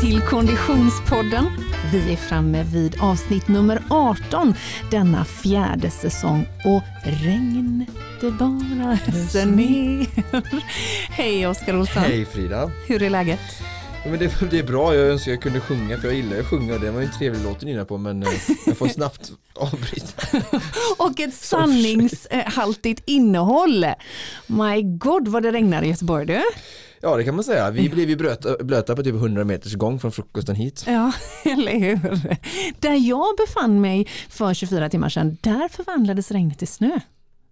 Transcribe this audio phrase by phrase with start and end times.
[0.00, 1.44] till Konditionspodden.
[1.92, 4.54] Vi är framme vid avsnitt nummer 18
[4.90, 6.82] denna fjärde säsong och
[7.22, 7.86] regn
[8.20, 10.06] det bara öser ner.
[11.10, 12.02] Hej Oskar Olsson.
[12.02, 12.70] Hej Frida.
[12.86, 13.40] Hur är läget?
[14.04, 16.46] Ja, men det, det är bra, jag önskar jag kunde sjunga för jag gillar att
[16.46, 16.78] sjunga.
[16.78, 18.28] Det var ju en trevlig låt nynna på men eh,
[18.66, 20.38] jag får snabbt avbryta.
[20.98, 23.86] Och ett sanningshaltigt innehåll.
[24.46, 26.42] My God vad det regnar i Göteborg du.
[27.02, 27.70] Ja det kan man säga.
[27.70, 30.84] Vi blev ju blöta, blöta på typ 100 meters gång från frukosten hit.
[30.86, 31.12] Ja,
[31.44, 32.36] eller hur.
[32.80, 37.00] Där jag befann mig för 24 timmar sedan, där förvandlades regnet till snö.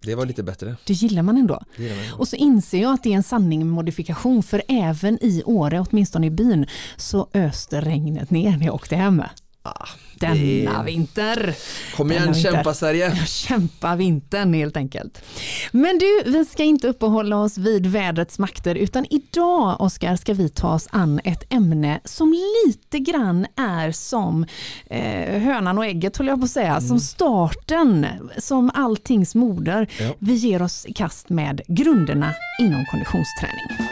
[0.01, 0.77] Det var lite bättre.
[0.84, 1.62] Det gillar man ändå.
[1.77, 2.20] Gillar man.
[2.20, 5.80] Och så inser jag att det är en sanning med modifikation för även i Åre,
[5.80, 9.23] åtminstone i byn, så öste regnet ner när jag åkte hem.
[9.62, 11.55] Ah, Denna vinter.
[11.97, 12.51] Kom igen, Denna vinter.
[12.53, 13.05] kämpa Sverige!
[13.19, 15.23] Jag kämpar vintern helt enkelt.
[15.73, 20.48] Men du, vi ska inte uppehålla oss vid vädrets makter utan idag Oskar ska vi
[20.48, 22.34] ta oss an ett ämne som
[22.67, 24.47] lite grann är som
[24.91, 28.06] eh, hönan och ägget håller jag på att säga, som starten,
[28.39, 29.89] som alltings moder.
[30.01, 30.14] Ja.
[30.19, 33.89] Vi ger oss i kast med grunderna inom konditionsträning.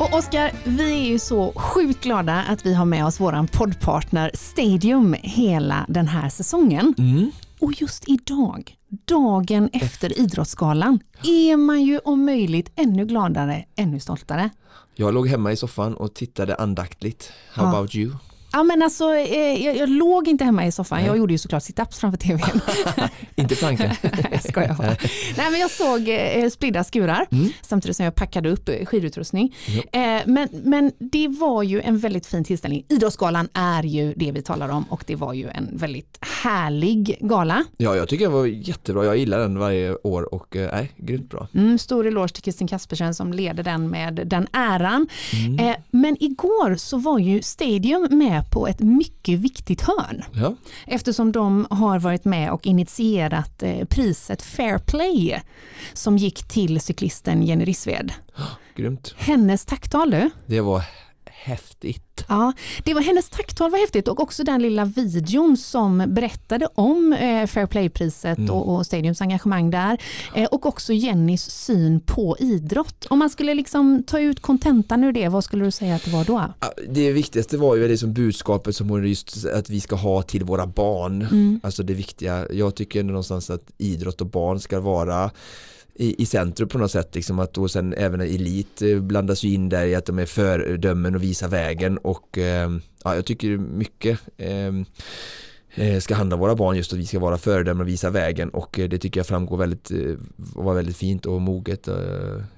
[0.00, 4.30] Och Oskar, vi är ju så sjukt glada att vi har med oss våran poddpartner
[4.34, 6.94] Stadium hela den här säsongen.
[6.98, 7.30] Mm.
[7.60, 14.50] Och just idag, dagen efter Idrottsgalan, är man ju om möjligt ännu gladare, ännu stoltare.
[14.94, 17.32] Jag låg hemma i soffan och tittade andaktligt.
[17.52, 17.68] How Ja.
[17.76, 18.12] about you?
[18.52, 21.06] Ja men alltså, eh, jag, jag låg inte hemma i soffan, Nej.
[21.06, 22.60] jag gjorde ju såklart situps framför tvn.
[23.36, 23.90] Inte plankan.
[24.30, 24.96] jag skojar bara.
[25.36, 27.48] Nej men jag såg eh, spridda skurar Mm.
[27.62, 29.56] samtidigt som jag packade upp eh, skidutrustning.
[29.66, 30.00] Ja.
[30.00, 32.84] Eh, men, men det var ju en väldigt fin tillställning.
[32.88, 37.64] Idrottsgalan är ju det vi talar om och det var ju en väldigt härlig gala.
[37.76, 39.04] Ja, jag tycker det var jättebra.
[39.04, 41.48] Jag gillar den varje år och eh, grymt bra.
[41.54, 45.08] Mm, stor eloge till Kristin Kaspersen som leder den med den äran.
[45.46, 45.58] Mm.
[45.68, 50.54] Eh, men igår så var ju Stadium med på ett mycket viktigt hörn Ja,
[50.86, 55.40] eftersom de har varit med och initierat eh, priset Fair Play
[55.92, 58.12] som gick till cyklisten Jenny Rissved.
[58.76, 59.14] grymt.
[59.16, 60.30] Hennes tacktal du.
[60.46, 60.82] Det var
[61.42, 62.24] häftigt.
[62.28, 62.52] Ja,
[62.84, 67.46] det var hennes tacktal var häftigt och också den lilla videon som berättade om eh,
[67.46, 68.50] Fair Play-priset Mm.
[68.50, 69.98] och, och Stadiums engagemang där.
[70.34, 73.06] Eh, och också Jennys syn på idrott.
[73.10, 76.10] Om man skulle liksom ta ut kontentan ur det, vad skulle du säga att det
[76.10, 76.42] var då?
[76.88, 80.44] Det viktigaste var ju det som budskapet som hon just att vi ska ha till
[80.44, 81.22] våra barn.
[81.22, 81.60] Mm.
[81.62, 85.30] Alltså det viktiga, jag tycker ändå någonstans att idrott och barn ska vara
[86.00, 89.54] i, i centrum på något sätt, liksom att då sen även elit eh, blandas ju
[89.54, 92.70] in där i att de är föredömen och visar vägen och eh,
[93.04, 94.72] ja, jag tycker mycket eh,
[96.00, 98.88] ska handla våra barn just att vi ska vara föredömen och visa vägen och eh,
[98.88, 99.98] det tycker jag framgår väldigt, eh,
[100.36, 101.94] var väldigt fint och moget eh,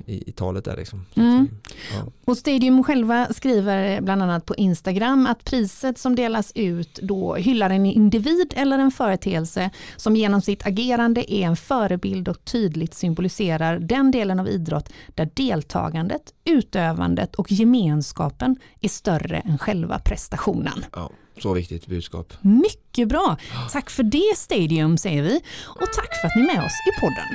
[0.06, 1.06] i, i talet där liksom.
[1.14, 1.48] Mm.
[1.96, 2.12] ja.
[2.24, 7.70] Och Stadium själva skriver bland annat på Instagram att priset som delas ut då hyllar
[7.70, 13.78] en individ eller en företeelse som genom sitt agerande är en förebild och tydligt symboliserar
[13.78, 20.84] den delen av idrott där deltagandet, utövandet och gemenskapen är större än själva prestationen.
[20.92, 21.10] ja,
[21.42, 22.32] så viktigt budskap.
[22.40, 23.36] Mycket bra!
[23.72, 27.00] Tack för det Stadium säger vi och tack för att ni är med oss i
[27.00, 27.26] podden.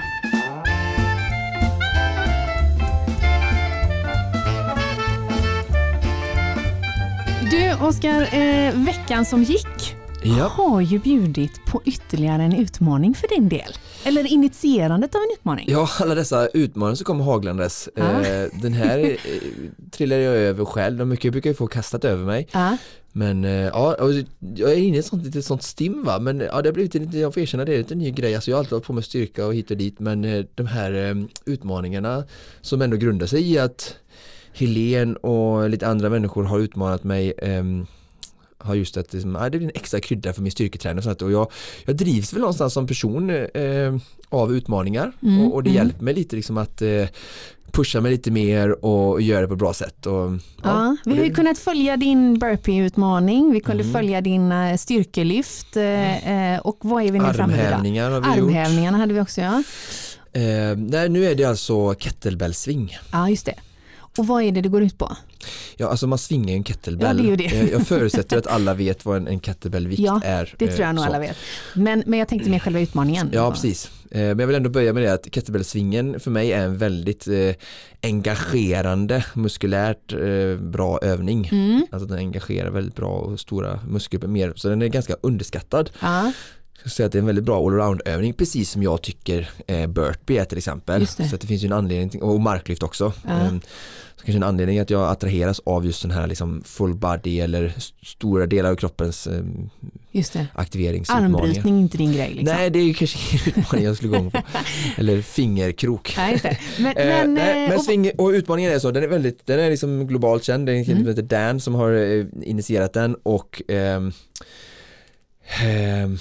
[7.51, 10.47] Du Oskar, eh, veckan som gick Ja.
[10.47, 13.74] har ju bjudit på ytterligare en utmaning för din del.
[14.07, 15.66] Eller initierandet av en utmaning.
[15.69, 17.90] Ja, alla dessa utmaningar som kommer haglandes.
[17.95, 18.22] Ja.
[18.22, 19.18] Eh, den här eh,
[19.91, 20.97] trillar jag över själv.
[20.97, 22.47] De mycket brukar jag få kastat över mig.
[22.51, 22.78] Ja.
[23.12, 24.13] Men eh, ja, och
[24.56, 26.19] jag är inne i ett sånt litet sånt stim va.
[26.19, 28.35] Men ja, det har blivit en lite, jag får erkänna det, är lite ny grej.
[28.35, 30.00] Alltså jag har alltid hållit på med styrka och hit och dit.
[30.00, 32.24] Men de här utmaningarna
[32.62, 33.95] som ändå grundar sig i att
[34.53, 37.86] Helen och lite andra människor har utmanat mig ehm,
[38.68, 41.22] har just att liksom, ah, det blir en extra krydda för min styrketräning och sånt
[41.22, 41.52] och jag,
[41.86, 43.96] jag drivs väl någonstans som person eh,
[44.30, 45.84] av utmaningar Mm, och, och det mm.
[45.84, 47.06] hjälper mig lite liksom att eh,
[47.72, 50.06] pusha mig lite mer och göra det på ett bra sätt.
[50.06, 50.31] Och,
[50.64, 53.94] Ja, vi och har ju kunnat följa din burpee-utmaning, vi kunde Mm.
[53.94, 57.66] följa dina styrkelyft eh, eh, och vad är vi nu framme vid?
[57.66, 58.38] Armhävningar har vi gjort.
[58.38, 59.63] Armhävningarna hade vi också ja.
[60.34, 62.98] Eh, nej, nu är det alltså kettlebellsving.
[63.12, 63.56] Ja, just det.
[64.18, 65.18] Och vad är det det går ut på?
[65.78, 67.18] Ja, alltså man svingar ju en kettlebell.
[67.18, 67.45] Ja, det är ju det.
[67.45, 70.56] Eh, jag förutsätter att alla vet vad en, en kettlebellvikt Ja, är.
[70.57, 71.10] Det eh, tror jag nog så.
[71.10, 71.38] alla vet.
[71.74, 73.30] Men, men jag tänkte med själva utmaningen.
[73.34, 73.92] Ja, precis.
[74.12, 77.28] Eh, Men jag vill ändå börja med det att kettlebellsvingen för mig är en väldigt
[77.28, 77.56] eh,
[78.04, 81.50] engagerande, muskulärt eh, bra övning.
[81.51, 81.86] Mm.
[81.92, 85.89] Alltså den engagerar väldigt bra och stora muskelgrupper mer, så den är ganska underskattad.
[86.80, 90.38] Ska säga att det är en väldigt bra allround-övning, precis som jag tycker eh, burpee
[90.38, 91.07] är till exempel.
[91.07, 93.13] Så att det finns ju en anledning, och marklyft också.
[93.28, 93.50] Ja.
[94.18, 97.74] Så kanske en anledning att jag attraheras av just den här liksom full body eller
[98.06, 99.42] stora delar av kroppens eh,
[100.12, 100.48] Just det.
[100.54, 101.40] aktiveringsutmaningar.
[101.40, 102.56] Armbrytning är inte din grej liksom.
[102.58, 104.42] Nej, det är ju kanske ingen utmaning jag skulle gå på.
[104.98, 106.14] Eller fingerkrok.
[106.18, 106.60] Nej.
[106.80, 109.46] Men, Eh, men, nej, eh, men och- sving, och utmaningen är så, den är väldigt,
[109.46, 111.06] den är liksom globalt känd, det är en kille Mm.
[111.16, 114.12] som heter Dan som har eh, initierat den och ehm,
[115.63, 116.18] ehm,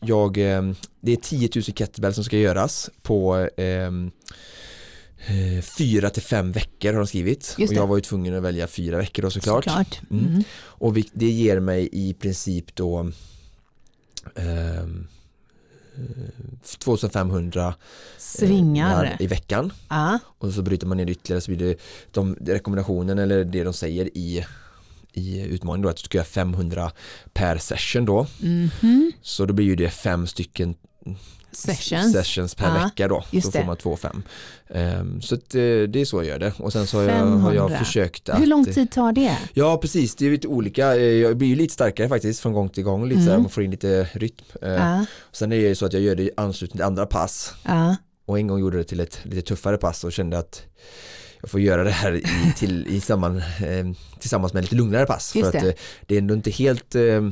[0.00, 4.10] jag, ehm, det är 10 000 kettlebell som ska göras på ehm,
[5.26, 7.86] eh, fyra till fem veckor har de skrivit och jag det.
[7.86, 9.64] var ju tvungen att välja fyra veckor då såklart.
[9.64, 10.00] Såklart.
[10.10, 10.26] Mm.
[10.26, 10.42] Mm.
[10.58, 13.10] Och vi, det ger mig i princip då
[14.34, 15.06] ehm,
[15.96, 16.02] eh,
[16.78, 17.74] 2500
[18.18, 19.04] Svingar.
[19.04, 21.76] eh, i veckan Ja, och så bryter man ner ytterligare så blir det
[22.10, 24.46] de, rekommendationen eller det de säger i,
[25.12, 26.92] i utmaningen då att du ska göra 500
[27.32, 29.12] per session då mhm.
[29.22, 30.74] så då blir ju det fem stycken
[31.52, 32.12] Sessions.
[32.12, 34.22] sessions per Ja, vecka då just så får man två fem
[34.70, 37.12] Ehm, så att, eh, det är så jag gör det och sen så har jag,
[37.26, 37.78] har jag 500.
[37.78, 39.38] försökt att Hur lång tid tar det?
[39.54, 40.96] Ja precis, det är lite olika.
[40.96, 43.42] Eh, Jag blir ju lite starkare faktiskt från gång till gång, lite så Mm.
[43.42, 44.44] man får in lite rytm.
[44.62, 47.52] Ja, Sen är det ju så att jag gör det i anslutning till andra pass
[47.64, 47.96] ja,
[48.26, 50.62] och en gång gjorde det till ett lite tuffare pass och kände att
[51.40, 52.24] jag får göra det här i,
[52.56, 53.86] till, i samman, eh,
[54.20, 55.34] tillsammans med lite lugnare pass.
[55.36, 55.68] Just för att det.
[55.70, 55.74] eh,
[56.06, 57.28] det är ändå inte helt eh,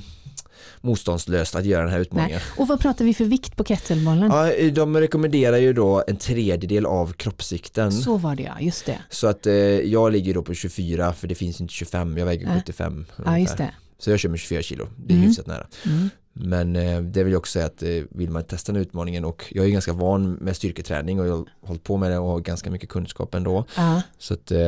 [0.81, 2.41] motståndslöst att göra den här utmaningen.
[2.57, 4.31] Och vad pratar vi för vikt på kettlebellen?
[4.31, 7.93] Ja, de rekommenderar ju då en tredjedel av kroppsvikten.
[7.93, 8.99] Så, Så var det ja, just det.
[9.29, 12.57] att eh, jag ligger då på 24 för det finns inte 25, jag väger Nej.
[12.61, 13.71] 75 Ja, just det.
[13.99, 15.29] Så jag kör med 24 kilo, det är Mm.
[15.29, 15.67] hyfsat nära.
[15.87, 16.11] Mm.
[16.33, 19.25] Men eh, det vill jag också säga att eh, vill man testa den här utmaningen
[19.25, 22.29] och jag är ganska van med styrketräning och jag har hållit på med det och
[22.29, 23.65] har ganska mycket kunskap ändå.
[23.77, 24.59] Ja, Så att eh,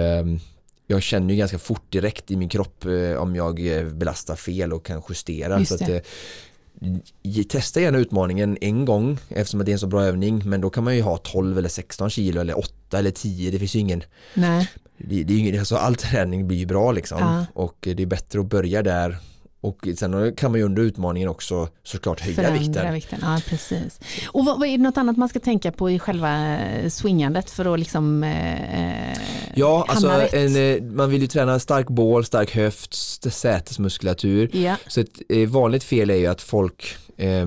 [0.90, 4.73] jag känner ju ganska fort direkt i min kropp eh, om jag eh, belastar fel
[4.73, 5.58] och kan justera.
[5.58, 10.05] Just så att, eh, testa gärna utmaningen en gång eftersom det är en så bra
[10.05, 10.43] övning.
[10.44, 13.58] Men då kan man ju ha 12 eller 16 kilo eller 8 eller 10 det
[13.58, 14.02] finns ju ingen
[14.35, 14.69] nej,
[14.99, 17.19] det, det är ju ingen, alltså all träning blir ju bra liksom.
[17.20, 17.46] Ja.
[17.55, 19.17] och det är bättre att börja där
[19.60, 22.94] och sen kan man ju under utmaningen också såklart höja förändra vikten.
[22.94, 23.19] vikten.
[23.22, 24.00] Ja, precis.
[24.28, 27.50] Och vad, vad är det något annat man ska tänka på i själva eh, swingandet
[27.50, 29.19] för att liksom eh,
[29.55, 32.94] Ja, alltså en, eh, man vill ju träna stark bål, stark höft,
[33.32, 34.56] sätesmuskulatur.
[34.56, 37.46] Ja, Så ett eh, vanligt fel är ju att folk eh,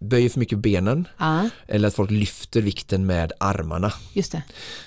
[0.00, 3.92] böjer för mycket benen ja, eller att folk lyfter vikten med armarna.
[4.12, 4.42] just det.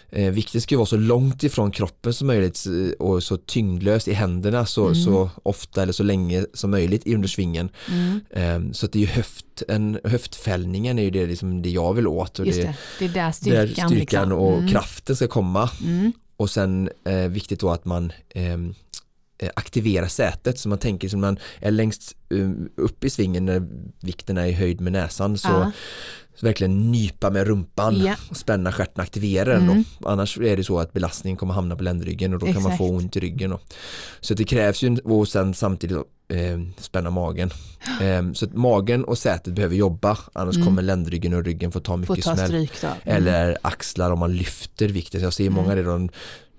[0.10, 4.08] Eh, vikten ska ju vara så långt ifrån kroppen som möjligt eh, och så tyngdlöst
[4.08, 4.96] i händerna så, Mm.
[4.96, 7.70] så ofta eller så länge som möjligt under svingen.
[7.92, 11.70] Mm, Eh, så att det är ju höft, en, höftfällningen är ju det, liksom det
[11.70, 12.76] jag vill åt och just det, det.
[13.00, 14.32] Det är där där styrkan, styrkan liksom.
[14.32, 15.70] och Mm, kraften ska komma.
[15.86, 18.12] Mm, Och sen eh, viktigt då att man
[19.38, 23.68] eh, aktiverar sätet så man tänker som man är längst um, upp i svingen när
[24.00, 25.72] vikten är i höjd med näsan så, ja,
[26.36, 28.16] så verkligen nypa med rumpan Ja.
[28.30, 29.84] och spänna stjärten aktivera den Mm.
[30.00, 30.10] då.
[30.10, 32.78] Annars är det så att belastningen kommer hamna på ländryggen och då kan man Exakt.
[32.78, 33.60] få ont i ryggen då.
[34.20, 35.98] Så det krävs ju och sen samtidigt
[36.34, 37.50] eh, spänna magen.
[38.02, 40.68] Eh, så att magen och sätet behöver jobba annars Mm.
[40.68, 42.54] kommer ländryggen och ryggen få ta mycket ta smäll.
[42.56, 42.68] Mm.
[43.04, 45.22] Eller axlar om man lyfter vikten.
[45.22, 45.86] Jag ser många Mm.
[45.86, 46.10] där de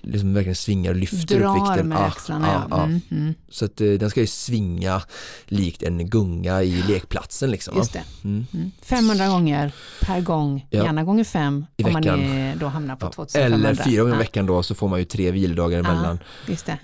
[0.06, 1.88] liksom verkligen svingar och lyfter upp Drar vikten.
[1.88, 2.48] med Ah, axlarna.
[2.48, 2.76] ah, ja.
[2.76, 2.84] ah.
[2.84, 3.34] Mm, mm.
[3.48, 5.02] Så att eh, den ska ju svinga
[5.46, 7.76] likt en gunga i lekplatsen liksom.
[7.76, 8.02] Just det.
[8.24, 8.46] Mm.
[8.54, 8.70] Mm.
[8.82, 10.84] 500 gånger per gång, Ja.
[10.84, 12.20] gärna gånger fem I om man veckan.
[12.22, 13.10] är, då hamnar på Ja.
[13.12, 13.68] 2500.
[13.68, 16.18] Eller fyra gånger i veckan då så får man ju tre vilodagar emellan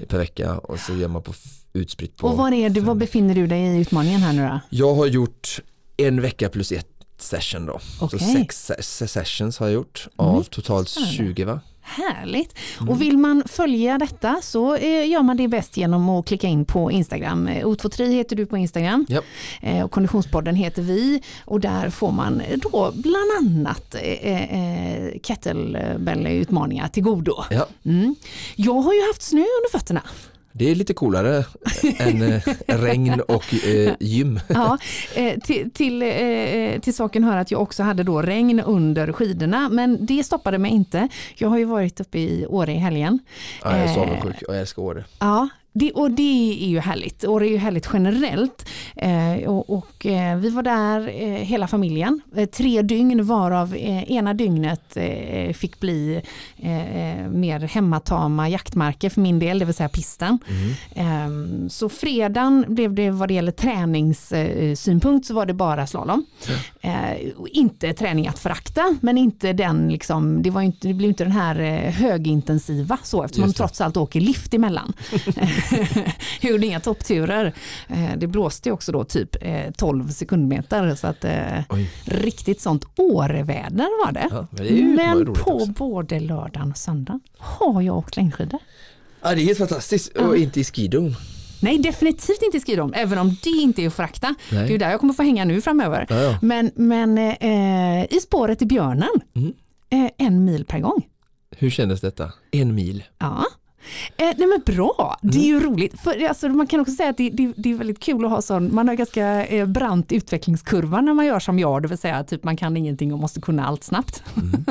[0.09, 1.33] per vecka och så gör man på
[1.73, 2.27] utspritt på.
[2.27, 4.61] Och var, är du, var befinner du dig i utmaningen här nu då?
[4.71, 5.61] Jag har gjort
[5.97, 6.87] en vecka plus ett
[7.19, 7.81] session då.
[8.01, 8.19] Okej.
[8.19, 11.17] Så sex se- sessions har jag gjort av totalt spännande.
[11.17, 11.61] 20 va?
[11.83, 12.59] Härligt.
[12.81, 12.89] Mm.
[12.89, 16.65] Och vill man följa detta så eh, gör man det bäst genom att klicka in
[16.65, 17.49] på Instagram.
[17.49, 19.25] Eh, O23 heter du på Instagram Japp.
[19.63, 23.97] eh, och Konditionspodden heter vi och där får man då bland annat
[25.23, 27.45] kettlebell-utmaningar till godo.
[27.51, 28.15] Ja, Mm.
[28.57, 30.03] Jag har ju haft snö under fötterna.
[30.53, 31.45] Det är lite coolare
[31.99, 34.41] än eh, regn och eh, gym.
[34.49, 34.79] Ja,
[35.15, 39.69] eh, till, till, eh, till saken hör att jag också hade då regn under skidorna
[39.69, 41.09] men det stoppade mig inte.
[41.37, 43.19] Jag har ju varit uppe i Åre i helgen.
[43.63, 45.05] Ja, jag är så avundsjuk jag älskar Åre.
[45.19, 47.25] Ja, det, och det är ju härligt.
[47.25, 48.69] Och det är ju härligt generellt.
[48.97, 52.21] Eh, och och eh, vi var där eh, hela familjen.
[52.37, 56.23] Eh, tre dygn varav eh, ena dygnet eh, fick bli
[57.31, 60.39] mer hemmatama jaktmarker för min del, det vill säga pisten.
[60.49, 60.75] Mm.
[60.95, 66.25] Ehm, Så fredagen blev det vad det gäller träningssynpunkt så var det bara slalom.
[67.37, 71.25] Och Inte träning att förakta men inte den liksom, det, var inte, det blev inte
[71.25, 71.55] den här
[71.91, 74.93] högintensiva så eftersom man trots allt åker lift emellan.
[76.41, 77.53] gjorde inga toppturer.
[77.89, 79.37] Eh, det blåste också då typ
[79.77, 81.25] 12 sekundmeter så att
[82.05, 84.29] riktigt sånt åreväder var det.
[84.31, 85.67] Ja, men det men på också.
[85.67, 88.61] både lördagen och söndagen har jag åkt längdskidor.
[89.23, 91.17] Ja, det är helt fantastiskt och inte i skidon.
[91.63, 94.35] Nej, definitivt inte i skidom, även om det inte är att frakta.
[94.51, 96.07] Det är ju där jag kommer få hänga nu framöver.
[96.09, 96.39] Ja, ja.
[96.43, 99.53] Men, men eh, i spåret i björnen, mm.
[99.91, 101.07] eh, en mil per gång.
[101.57, 102.33] Hur kändes detta?
[102.51, 103.05] En mil?
[103.19, 103.47] Ja.
[104.17, 105.71] Eh, nej men bra, det är ju mm.
[105.71, 106.01] roligt.
[106.01, 108.43] För, alltså, man kan också säga att det, det, det, är väldigt kul att ha
[108.43, 112.25] sån, man har ganska eh, brant utvecklingskurva när man gör som jag, det vill säga
[112.25, 114.23] typ man kan ingenting och måste kunna allt snabbt.
[114.37, 114.65] Mm.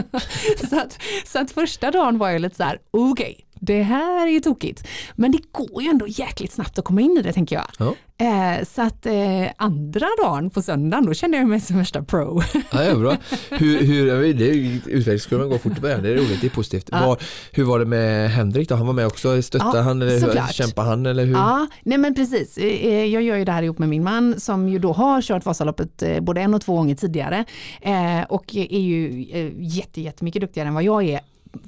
[0.70, 4.28] så, att, så att första dagen var jag lite så här, okej, okay, det här
[4.28, 4.88] är ju tokigt.
[5.16, 7.66] Men det går ju ändå jäkligt snabbt att komma in i det tänker jag.
[7.80, 7.96] Ja.
[8.18, 9.14] Eh, så att eh,
[9.58, 12.42] andra dagen på söndagen, då kände jag mig som värsta pro.
[12.72, 13.18] Ja, ja, bra.
[13.50, 14.46] Hur, hur, det
[14.92, 16.90] utvecklingskurvan går fort i början, det är roligt, det är positivt.
[16.92, 17.08] Ja.
[17.08, 17.18] Var,
[17.52, 18.76] hur var det med Henrik då?
[18.76, 21.34] Han var med också, stöttade ja, han eller hur, kämpade han eller hur?
[21.34, 22.58] Ja, nej men precis.
[22.58, 25.46] Eh, jag gör ju det här ihop med min man som ju då har kört
[25.46, 27.46] Vasaloppet eh, både en och två gånger tidigare
[27.82, 29.26] eh, och är ju
[29.58, 31.20] jätte, jättemycket duktigare än vad jag är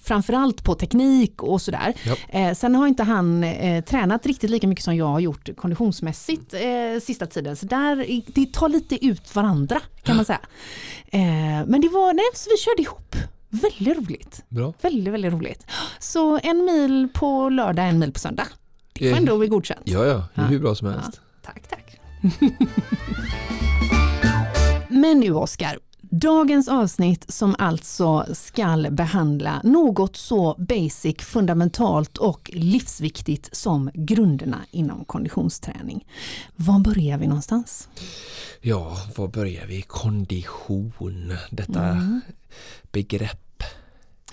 [0.03, 1.93] framförallt på teknik och sådär.
[2.29, 6.53] Eh, sen har inte han eh, tränat riktigt lika mycket som jag har gjort konditionsmässigt
[6.53, 7.55] eh, sista tiden.
[7.55, 10.39] Så där, det tar lite ut varandra kan man säga.
[11.05, 11.21] Eh,
[11.65, 13.15] men det var, nej, så vi körde ihop.
[13.49, 14.43] Väldigt roligt.
[14.49, 14.73] Bra.
[14.81, 15.65] Väldigt, väldigt roligt.
[15.99, 18.47] Så en mil på lördag, en mil på söndag.
[18.93, 19.81] Det får ändå bli godkänt.
[19.83, 21.09] Ja, ja, det är hur bra som helst.
[21.13, 21.99] Ja, tack, tack.
[24.89, 25.79] Men nu Oskar,
[26.15, 35.05] Dagens avsnitt som alltså ska behandla något så basic, fundamentalt och livsviktigt som grunderna inom
[35.05, 36.07] konditionsträning.
[36.55, 37.89] Var börjar vi någonstans?
[38.61, 39.81] Ja, var börjar vi?
[39.81, 42.21] Kondition, detta mm.
[42.91, 43.63] begrepp.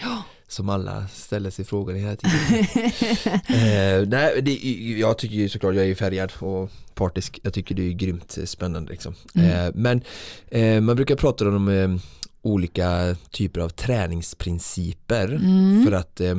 [0.01, 2.59] Ja som alla ställer sig frågan hela tiden.
[3.49, 4.55] eh, nej, det,
[4.99, 7.41] jag tycker ju såklart, jag är ju färgad och partisk.
[7.43, 8.91] Jag tycker det är grymt spännande.
[8.93, 9.15] Liksom.
[9.35, 9.51] Mm.
[9.51, 10.03] Eh, men
[10.49, 11.97] eh, man brukar prata om eh,
[12.43, 15.85] olika typer av träningsprinciper mm.
[15.85, 16.37] för att eh,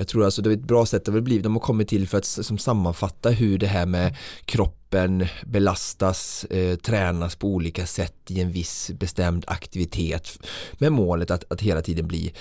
[0.00, 2.18] jag tror alltså det är ett bra sätt att blir, de har kommit till för
[2.18, 8.40] att som sammanfatta hur det här med kroppen belastas, eh, tränas på olika sätt i
[8.40, 10.38] en viss bestämd aktivitet
[10.72, 12.32] med målet att, att hela tiden bli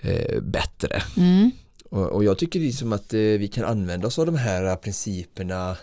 [0.00, 1.02] eh, bättre.
[1.16, 1.50] Mm.
[1.90, 5.76] Och, och, jag tycker liksom att eh, vi kan använda oss av de här principerna,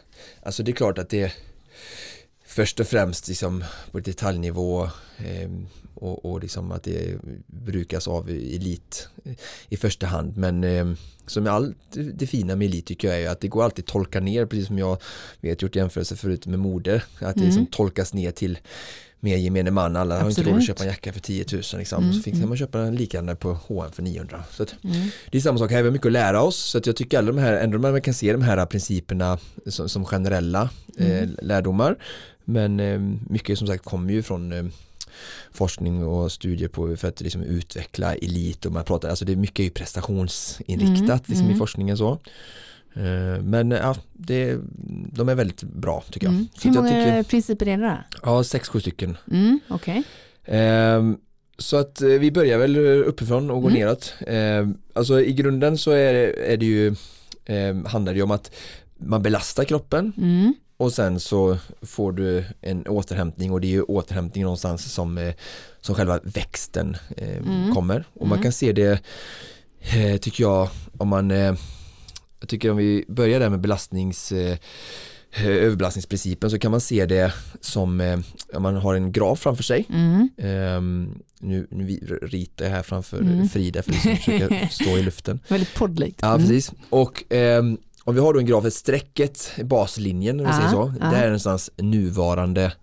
[0.44, 1.34] alltså det är klart att det
[2.46, 4.84] först och främst liksom på detaljnivå
[5.18, 5.50] eh,
[5.96, 9.10] och, och liksom att det brukas av elit
[9.70, 10.86] i första hand men eh,
[11.28, 11.78] som allt
[12.14, 14.68] det fina med elit tycker jag är att det går alltid att tolka ner precis
[14.68, 15.02] som jag
[15.42, 17.72] vet gjort jämförelse förut med mode att det liksom mm.
[17.72, 18.58] tolkas ner till
[19.26, 22.04] mer gemene man, alla har inte råd att köpa en jacka för 10 000 liksom.
[22.04, 22.14] Mm.
[22.14, 22.50] så fick mm.
[22.50, 25.10] man köpa en liknande på H&M för 900 så att, mm.
[25.32, 27.18] det är samma sak här, vi har mycket att lära oss så att jag tycker
[27.18, 31.36] alla de här, ändå man kan se de här principerna som, som generella eh, mm.
[31.42, 31.96] lärdomar
[32.44, 33.00] men eh,
[33.30, 34.66] mycket som sagt kommer ju från eh,
[35.52, 39.36] forskning och studier på för att liksom utveckla elit och man pratar, alltså det är
[39.36, 41.56] mycket prestationsinriktat mm, liksom mm.
[41.56, 42.20] i forskningen så.
[42.96, 44.60] Eh, men ja, det,
[45.12, 46.34] de är väldigt bra tycker jag.
[46.34, 46.48] Mm.
[46.64, 48.18] Hur många tycker, principer är det då?
[48.24, 49.18] Ja, sex, sju stycken.
[49.32, 50.04] Mm, okay.
[50.46, 51.18] Ehm,
[51.58, 53.82] så att eh, vi börjar väl uppifrån och går mm.
[53.82, 54.14] neråt.
[54.28, 56.96] Ehm, alltså i grunden så är det, är det ju,
[57.46, 58.52] ehm, handlar det ju om att
[58.98, 63.82] man belastar kroppen mm och sen så får du en återhämtning och det är ju
[63.82, 65.34] återhämtning någonstans som, eh,
[65.82, 67.74] som själva växten eh, mm.
[67.74, 68.44] kommer och man mm.
[68.44, 69.00] kan se det
[69.80, 71.30] eh, tycker jag om man
[72.40, 74.34] jag tycker om vi börjar där med belastnings
[75.44, 80.30] överbelastningsprincipen så kan man se det som om man har en graf framför sig mm.
[80.78, 83.50] um, nu, nu ritar jag här framför mm.
[83.50, 88.22] Frida för att försöka stå i luften väldigt poddlikt ja precis och um, om vi
[88.22, 91.72] har då en graf, ett strecket, baslinjen om vi säger så, det här är någonstans
[91.78, 92.74] nuvarande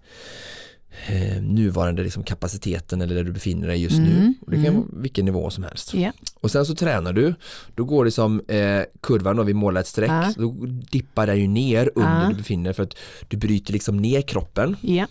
[1.07, 4.35] eh, nuvarande liksom kapaciteten eller där du befinner dig just mm, nu.
[4.41, 4.81] Och det kan mm.
[4.81, 5.95] vara vilken nivå som helst.
[5.95, 6.15] Yeah.
[6.41, 7.35] Och sen så tränar du,
[7.75, 10.31] då går det som eh, kurvan och vi målar ett streck, uh.
[10.37, 10.55] då
[10.91, 12.29] dippar den ju ner under uh.
[12.29, 12.97] du befinner dig för att
[13.29, 14.77] du bryter liksom ner kroppen.
[14.83, 15.09] Yeah.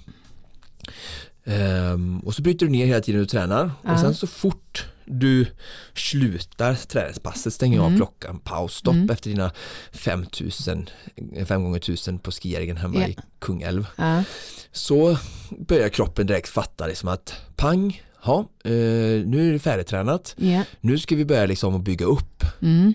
[1.93, 3.91] Um, och så bryter du ner hela tiden du tränar uh.
[3.93, 5.45] och sen så fort du
[5.93, 7.93] slutar träningspasset, stänger mm.
[7.93, 9.09] av klockan, paus, stopp mm.
[9.09, 9.51] efter dina
[9.91, 10.89] 5000,
[11.45, 13.09] 5 gånger 1000 på skijägaren hemma yeah.
[13.09, 13.87] i Kungälv.
[13.99, 14.21] Uh.
[14.71, 15.17] Så
[15.49, 18.71] börjar kroppen direkt fatta liksom att pang, ja, eh,
[19.25, 20.65] nu är det färdigtränat, yeah.
[20.81, 22.43] nu ska vi börja liksom bygga upp.
[22.61, 22.93] Mm.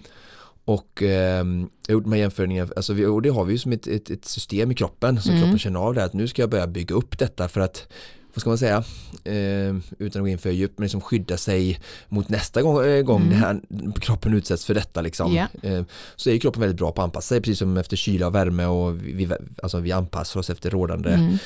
[0.65, 1.45] Och eh,
[1.87, 3.87] jag har gjort de här jämförningarna, alltså vi, och det har vi ju som ett,
[3.87, 5.43] ett, ett system i kroppen som mm.
[5.43, 7.89] kroppen känner av det att nu ska jag börja bygga upp detta för att
[8.37, 8.85] vad ska man säga,
[9.25, 13.03] eh, utan att gå in för djupt, men liksom skydda sig mot nästa gång, eh,
[13.03, 13.33] gång Mm.
[13.33, 13.61] här,
[14.01, 15.35] kroppen utsätts för detta liksom.
[15.35, 15.47] Ja.
[15.63, 15.83] Eh,
[16.17, 18.67] så är kroppen väldigt bra på att anpassa sig, precis som efter kyla och värme
[18.67, 19.29] och vi, vi,
[19.63, 21.39] alltså vi anpassar oss efter rådande Mm.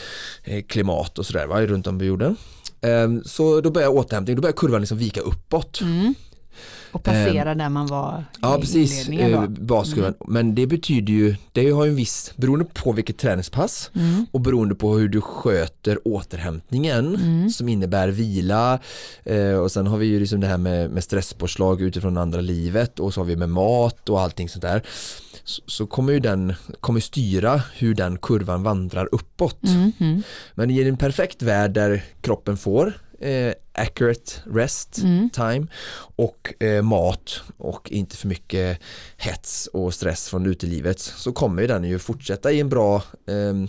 [0.45, 2.37] eh, klimat och sådär va, runt om på jorden.
[2.81, 5.81] Eh, så då börjar återhämtning, då börjar kurvan liksom vika uppåt.
[5.81, 6.15] Mm.
[6.93, 9.27] Och passera där man var Ehm, Ja i precis, eh.
[9.27, 10.15] Mm.
[10.27, 14.27] Men det betyder ju, det har ju en viss, beroende på vilket träningspass Mm.
[14.33, 17.51] och beroende på hur du sköter återhämtningen Mm.
[17.51, 18.79] som innebär vila
[19.25, 23.01] eh, och sen har vi ju liksom det här med, med stresspåslag utifrån andra livet
[23.01, 24.83] och så har vi med mat och allting sånt där.
[25.45, 29.65] Så, så kommer ju den, kommer styra hur den kurvan vandrar uppåt.
[29.65, 29.93] Mm.
[30.01, 30.23] Mm.
[30.55, 35.31] Men i en perfekt värld där kroppen får eh, accurate rest Mm.
[35.31, 35.67] time
[36.17, 38.79] och eh, mat och inte för mycket
[39.17, 43.69] hets och stress från utelivet så kommer den ju fortsätta i en bra ehm,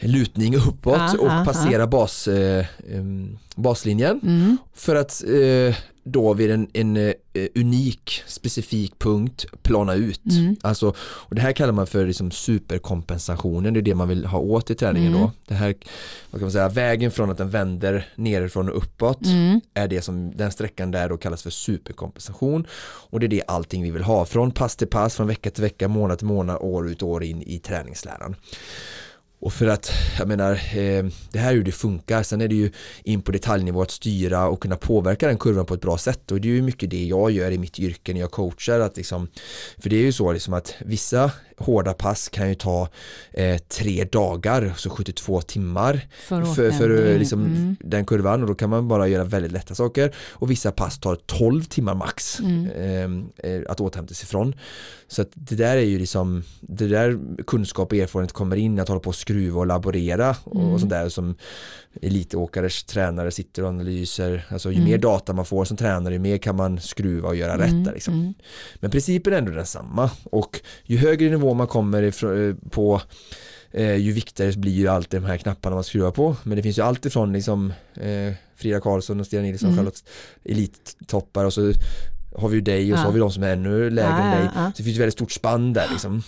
[0.00, 4.56] lutning uppåt Ja, och passera bas, eh, em, baslinjen Mm.
[4.74, 5.76] för att eh,
[6.12, 7.12] då vid en, en eh,
[7.54, 10.24] unik specifik punkt plana ut.
[10.30, 10.56] Mm.
[10.62, 14.38] Alltså, och det här kallar man för liksom superkompensationen, det är det man vill ha
[14.38, 15.20] åt i träningen Mm.
[15.20, 15.32] då.
[15.46, 15.74] Det här,
[16.30, 19.60] vad kan man säga, vägen från att den vänder nerifrån och uppåt Mm.
[19.74, 22.66] är det som den sträckan där då kallas för superkompensation
[23.10, 25.62] och det är det allting vi vill ha från pass till pass, från vecka till
[25.62, 28.36] vecka, månad till månad, år ut och år in i träningsläran.
[29.40, 32.22] Och för att, jag menar, eh, det här är hur det funkar.
[32.22, 32.70] Sen är det ju
[33.04, 36.30] in på detaljnivå att styra och kunna påverka den kurvan på ett bra sätt.
[36.30, 38.80] Och det är ju mycket det jag gör i mitt yrke när jag coachar.
[38.80, 39.28] Att liksom,
[39.78, 41.30] för det är ju så liksom att vissa
[41.60, 42.88] hårda pass kan ju ta
[43.32, 47.76] eh, tre dagar, så 72 timmar För, för, för liksom, Mm.
[47.80, 51.14] den kurvan och då kan man bara göra väldigt lätta saker och vissa pass tar
[51.26, 53.26] 12 timmar max Mm.
[53.44, 54.54] eh, eh, att återhämta sig ifrån.
[55.08, 59.00] Så det där är ju liksom, det där kunskap och erfarenhet kommer in att hålla
[59.00, 60.72] på och skruva och laborera och, Mm.
[60.72, 61.34] och sånt där som
[62.02, 64.90] elitåkares tränare sitter och analyser, alltså ju Mm.
[64.90, 67.92] mer data man får som tränare, ju mer kan man skruva och göra rätt där
[67.92, 68.14] liksom.
[68.14, 68.34] Mm.
[68.74, 73.00] Men principen är ändå densamma och ju högre nivå man kommer eh, på
[73.70, 76.36] eh, ju viktigare blir ju alltid de här knapparna man skruvar på.
[76.42, 79.78] Men det finns ju allt ifrån liksom eh, Frida Karlsson och Stina Nilsson, Mm.
[79.78, 80.04] Charlotte
[80.44, 81.72] elittoppar och så
[82.36, 83.06] har vi ju dig och så Ja.
[83.06, 84.50] har vi de som är ännu lägre Ja, än dig.
[84.54, 84.64] ja.
[84.64, 86.22] Så det finns ju väldigt stort spann där liksom.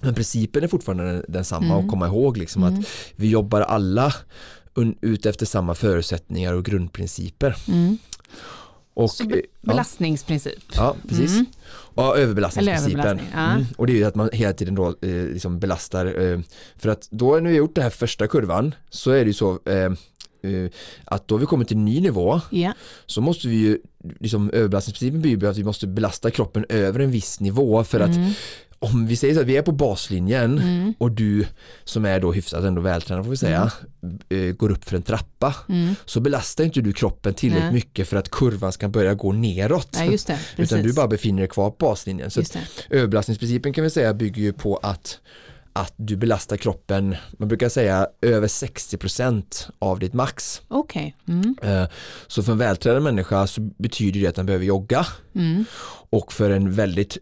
[0.00, 1.78] Men principen är fortfarande den- densamma Mm.
[1.84, 2.78] och komma ihåg liksom Mm.
[2.80, 4.14] att vi jobbar alla
[5.00, 7.56] ut efter samma förutsättningar och grundprinciper.
[7.68, 7.98] Mm.
[8.94, 10.62] Och, Så eh, be- belastningsprincip.
[10.74, 11.30] Ja, precis.
[11.32, 11.46] Mm.
[11.94, 13.00] Ja, överbelastningsprincipen.
[13.00, 13.52] Överbelastning, ja.
[13.52, 13.64] Mm.
[13.76, 16.20] Och det är ju att man hela tiden då eh, liksom belastar.
[16.32, 16.40] Eh,
[16.76, 19.32] för att då när vi har gjort den här första kurvan så är det ju
[19.34, 19.74] så eh,
[20.52, 20.70] eh,
[21.04, 22.72] att då vi kommer till en ny nivå Ja.
[23.06, 23.78] så måste vi ju,
[24.20, 28.16] liksom överbelastningsprincipen bygger på att vi måste belasta kroppen över en viss nivå för att
[28.16, 28.32] Mm.
[28.82, 30.94] Om vi säger så att vi är på baslinjen Mm.
[30.98, 31.46] och du
[31.84, 33.72] som är då hyfsat ändå vältränad får vi säga
[34.28, 35.94] eh, går upp för en trappa Mm.
[36.04, 37.72] så belastar inte du kroppen tillräckligt Nej.
[37.74, 39.88] mycket för att kurvan ska börja gå neråt.
[39.98, 40.38] Nej, det.
[40.62, 42.30] Utan du bara befinner dig kvar på baslinjen.
[42.30, 42.42] Så
[42.90, 45.18] överbelastningsprincipen kan vi säga bygger ju på att
[45.72, 50.62] att du belastar kroppen, man brukar säga över 60% av ditt max.
[50.68, 51.16] Okej.
[51.28, 51.56] Mm.
[51.62, 51.88] Eh,
[52.26, 55.64] Så för en vältränad människa så betyder det att den behöver jogga Mm.
[56.10, 57.18] och för en väldigt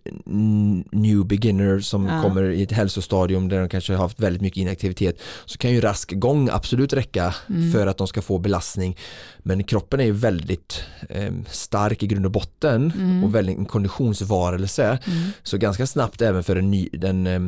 [0.93, 2.23] new beginner som Ja.
[2.23, 5.81] kommer i ett hälsostadium där de kanske har haft väldigt mycket inaktivitet så kan ju
[5.81, 7.73] rask gång absolut räcka Mm.
[7.73, 8.97] för att de ska få belastning
[9.39, 13.25] men kroppen är ju väldigt eh, stark i grund och botten Mm.
[13.25, 15.31] och väldigt en konditionsvarelse Mm.
[15.43, 17.41] så ganska snabbt även för den, ny, den, eh,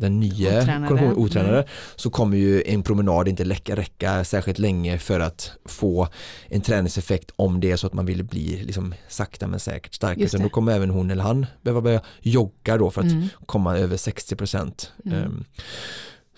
[0.00, 1.14] den nya Otränade.
[1.14, 1.68] otränade Mm.
[1.96, 6.08] så kommer ju en promenad inte räcka, räcka särskilt länge för att få
[6.48, 10.28] en träningseffekt om det är så att man vill bli liksom sakta men säkert starkare.
[10.32, 10.38] Det.
[10.42, 13.28] då kommer även hon eller han behöva börja jogga då för att Mm.
[13.46, 14.90] komma över 60%.
[15.04, 15.18] Mm.
[15.22, 15.44] Ehm,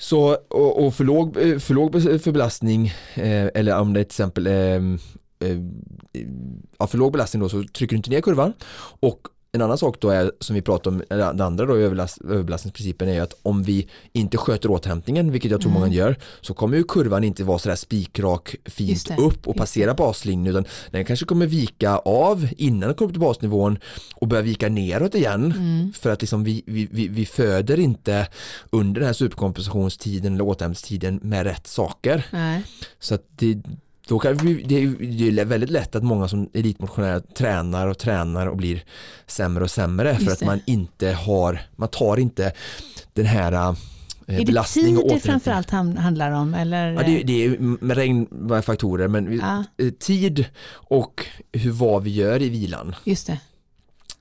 [0.00, 4.00] Så, och, och för låg, eh, för låg be- för belastning eh, eller om det
[4.04, 4.98] till exempel ehm,
[5.40, 5.56] eh,
[6.78, 8.52] ja, för låg belastning då så trycker du inte ner kurvan
[9.00, 9.20] och
[9.52, 13.22] en annan sak då är som vi pratar om, det andra då överlast, överbelastningsprincipen är
[13.22, 15.80] att om vi inte sköter återhämtningen, vilket jag tror Mm.
[15.80, 20.46] många gör, så kommer ju kurvan inte vara sådär spikrak fint upp och passera baslinjen
[20.56, 23.78] utan den kanske kommer vika av innan den kommer till basnivån
[24.14, 25.92] och börja vika neråt igen Mm.
[25.92, 28.26] för att liksom vi, vi, vi, vi föder inte
[28.70, 32.26] under den här superkompensationstiden eller återhämtningstiden med rätt saker.
[32.32, 32.62] Nej.
[33.00, 33.62] Så att det,
[34.08, 34.86] då kan vi, det, är,
[35.34, 38.84] det är väldigt lätt att många som elitmotionärer tränar och tränar och blir
[39.26, 42.52] sämre och sämre för att man inte har, man tar inte
[43.12, 43.74] den här eh,
[44.26, 46.54] Är det tid och det framförallt handlar om?
[46.54, 46.92] Eller?
[46.92, 48.26] Ja, det, det är med regn
[48.62, 52.94] faktorer men Ja, eh, tid och hur, vad vi gör i vilan.
[53.04, 53.38] just det.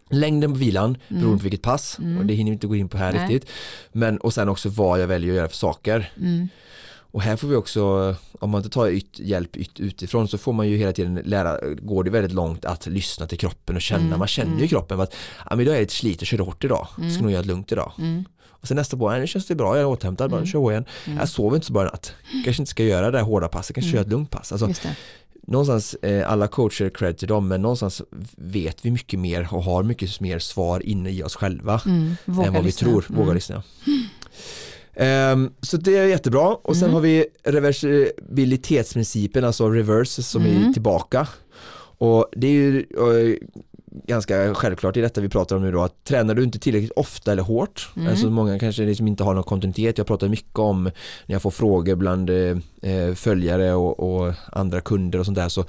[0.09, 1.21] Längden på vilan Mm.
[1.21, 2.17] beroende på vilket pass Mm.
[2.17, 3.21] och det hinner vi inte gå in på här Nej.
[3.27, 3.51] riktigt.
[3.91, 6.11] Men och sen också vad jag väljer att göra för saker.
[6.21, 6.47] Mm.
[7.11, 10.53] Och här får vi också, om man inte tar yt, hjälp yt, utifrån så får
[10.53, 14.05] man ju hela tiden lära, går det väldigt långt att lyssna till kroppen och känna,
[14.05, 14.67] Mm, man känner ju mm.
[14.67, 15.13] kroppen att
[15.49, 17.11] ja, men idag är det ett slit och kör hårt idag, Mm.
[17.11, 17.91] ska nog göra det lugnt idag.
[17.97, 18.23] Mm.
[18.49, 20.47] Och sen nästa på, nu känns det bra, jag är återhämtad, bara Mm.
[20.47, 20.85] kör igen.
[21.05, 21.17] Mm.
[21.19, 22.13] Jag sover inte så bra i natt,
[22.45, 23.93] kanske inte ska göra det här hårda passet, kanske Mm.
[23.93, 24.51] köra ett lugnt pass.
[24.51, 24.69] Alltså,
[25.47, 28.01] någonstans, eh, alla coacher cred till dem, men någonstans
[28.37, 32.15] vet vi mycket mer och har mycket mer svar inne i oss själva Mm.
[32.25, 32.87] Än vad vi lyssna.
[32.87, 33.05] tror.
[33.09, 33.35] Våga Mm.
[33.35, 33.63] lyssna.
[34.99, 36.93] Ehm, så det är jättebra och sen Mm.
[36.93, 40.73] har vi reversibilitetsprincipen, alltså reverse som är Mm.
[40.73, 41.27] tillbaka.
[41.99, 43.35] Och det är ju eh,
[44.07, 47.31] ganska självklart i detta vi pratar om nu då att tränar du inte tillräckligt ofta
[47.31, 48.07] eller hårt, Mm.
[48.07, 50.91] alltså många kanske liksom inte har någon kontinuitet, jag pratar mycket om när
[51.35, 55.65] jag får frågor bland eh, eh, följare och, och andra kunder och sånt där så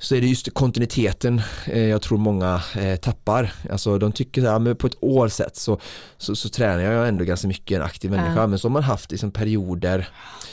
[0.00, 3.52] så är det just kontinuiteten eh, jag tror många eh, tappar.
[3.70, 5.80] Alltså de tycker att ja, på ett år sett så,
[6.18, 8.46] så, så tränar jag ändå ganska mycket en aktiv människa Ja.
[8.46, 10.08] men så har man haft liksom, perioder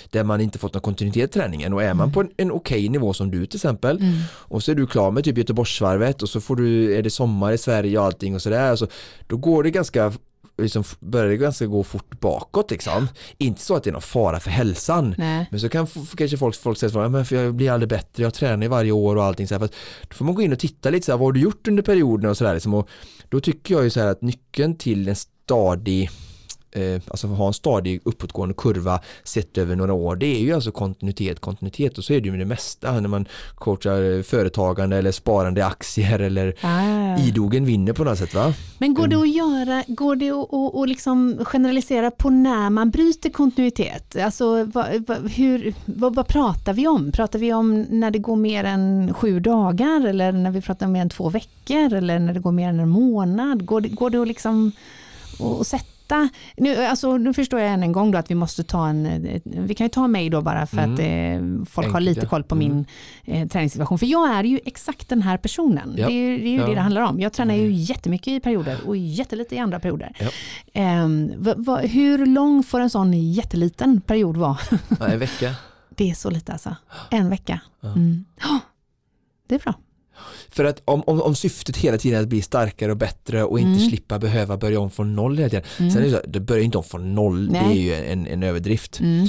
[0.10, 2.90] där man inte fått någon kontinuitet i träningen och är man på en, en okej
[2.90, 4.14] nivå som du till exempel Mm.
[4.32, 7.52] och så är du klar med typ Göteborgsvarvet och så får du, är det sommar
[7.52, 8.88] i Sverige och allting och sådär så
[9.28, 10.14] då går det ganska
[10.58, 13.08] liksom, börjar det ganska gå fort bakåt liksom.
[13.38, 15.48] Inte så att det är någon fara för hälsan Nej.
[15.52, 15.88] men så kan
[16.18, 18.92] kanske folk, folk säga här, men för jag blir aldrig bättre, jag tränar ju varje
[18.92, 19.76] år och allting så här, för att
[20.10, 21.84] då får man gå in och titta lite så här, vad har du gjort under
[21.84, 22.90] perioden och sådär liksom, och
[23.30, 26.10] då tycker jag ju så här att nyckeln till en stadig
[26.76, 30.72] eh, alltså ha en stadig uppåtgående kurva sett över några år det är ju alltså
[30.72, 34.98] kontinuitet, kontinuitet och så är det ju med det mesta när man coachar eh, företagande
[34.98, 37.20] eller sparande i aktier eller ja.
[37.20, 38.54] idogen vinner på något sätt va?
[38.78, 43.30] Men går det att göra, går det att, att liksom generalisera på när man bryter
[43.30, 44.16] kontinuitet?
[44.16, 47.12] Alltså vad, vad, hur, vad, vad pratar vi om?
[47.12, 50.92] Pratar vi om när det går mer än sju dagar eller när vi pratar om
[50.92, 53.66] mer än två veckor eller när det går mer än en månad?
[53.66, 54.72] Går det, går det att liksom
[55.40, 55.95] att sätta
[56.58, 59.42] nu, alltså, nu förstår jag än en gång då att vi måste ta en, eh,
[59.46, 60.94] vi kan ju ta mig då bara för Mm.
[60.94, 62.30] att eh, folk har Enkelt, lite ja.
[62.30, 62.68] koll på Mm.
[62.68, 62.86] min
[63.42, 64.00] eh, träningssituation.
[64.00, 65.94] För jag är ju exakt den här personen.
[65.98, 66.08] Ja.
[66.08, 66.66] Det är ju det är ju Ja.
[66.68, 67.20] det det handlar om.
[67.20, 67.74] Jag tränar ju Mm.
[67.74, 70.12] jättemycket i perioder och jättelite i andra perioder.
[70.20, 70.28] Ja.
[70.74, 74.58] Ehm, va, va, hur lång får en sån jätteliten period vara?
[75.10, 75.56] En vecka.
[75.98, 76.76] Det är så lite alltså.
[77.12, 77.60] En vecka.
[77.84, 78.26] Mm.
[78.42, 78.60] Ja,
[79.48, 79.74] Det är bra.
[80.50, 83.60] För att om, om, om syftet hela tiden är att bli starkare och bättre och
[83.60, 83.90] inte Mm.
[83.90, 85.66] slippa behöva börja om från noll hela tiden.
[85.80, 85.92] Mm.
[85.92, 87.82] Sen är det så här, det börjar inte om från noll, det är Nej.
[87.82, 89.00] ju en, en överdrift.
[89.00, 89.28] Mm.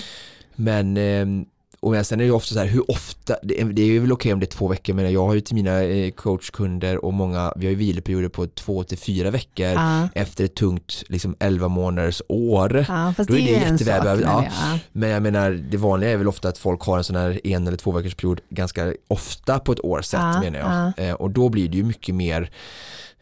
[0.55, 1.45] Men ehm,
[1.87, 4.01] och men sen är det ju ofta så här, hur ofta, det är, det är
[4.01, 7.05] väl okej om det är två veckor, men jag har ju till mina eh, coachkunder
[7.05, 10.09] och många, vi har ju viloperioder på två till fyra veckor Ja.
[10.15, 12.85] efter ett tungt liksom 11 månaders år.
[12.89, 14.51] Ja, fast Då är det är det jättevälbehövligt, men ja.
[14.73, 14.79] ja.
[14.93, 17.67] Men jag menar, det vanliga är väl ofta att folk har en sån här en
[17.67, 21.09] eller två veckors period ganska ofta på ett år sett Ja, menar jag.
[21.09, 22.51] Eh, och då blir det ju mycket mer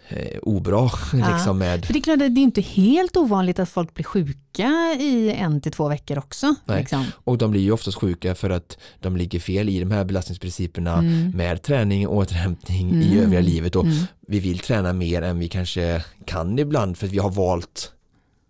[0.08, 1.34] eh, obra Ja.
[1.34, 4.96] liksom med För det är klart det är inte helt ovanligt att folk blir sjuka
[5.00, 6.54] i en till två veckor också.
[6.66, 7.04] Liksom.
[7.24, 10.98] och de blir ju oftast sjuka för att de ligger fel i de här belastningsprinciperna
[10.98, 11.30] Mm.
[11.30, 13.24] med träning och återhämtning i Mm.
[13.24, 13.96] övriga livet och Mm.
[14.28, 17.90] vi vill träna mer än vi kanske kan ibland för att vi har valt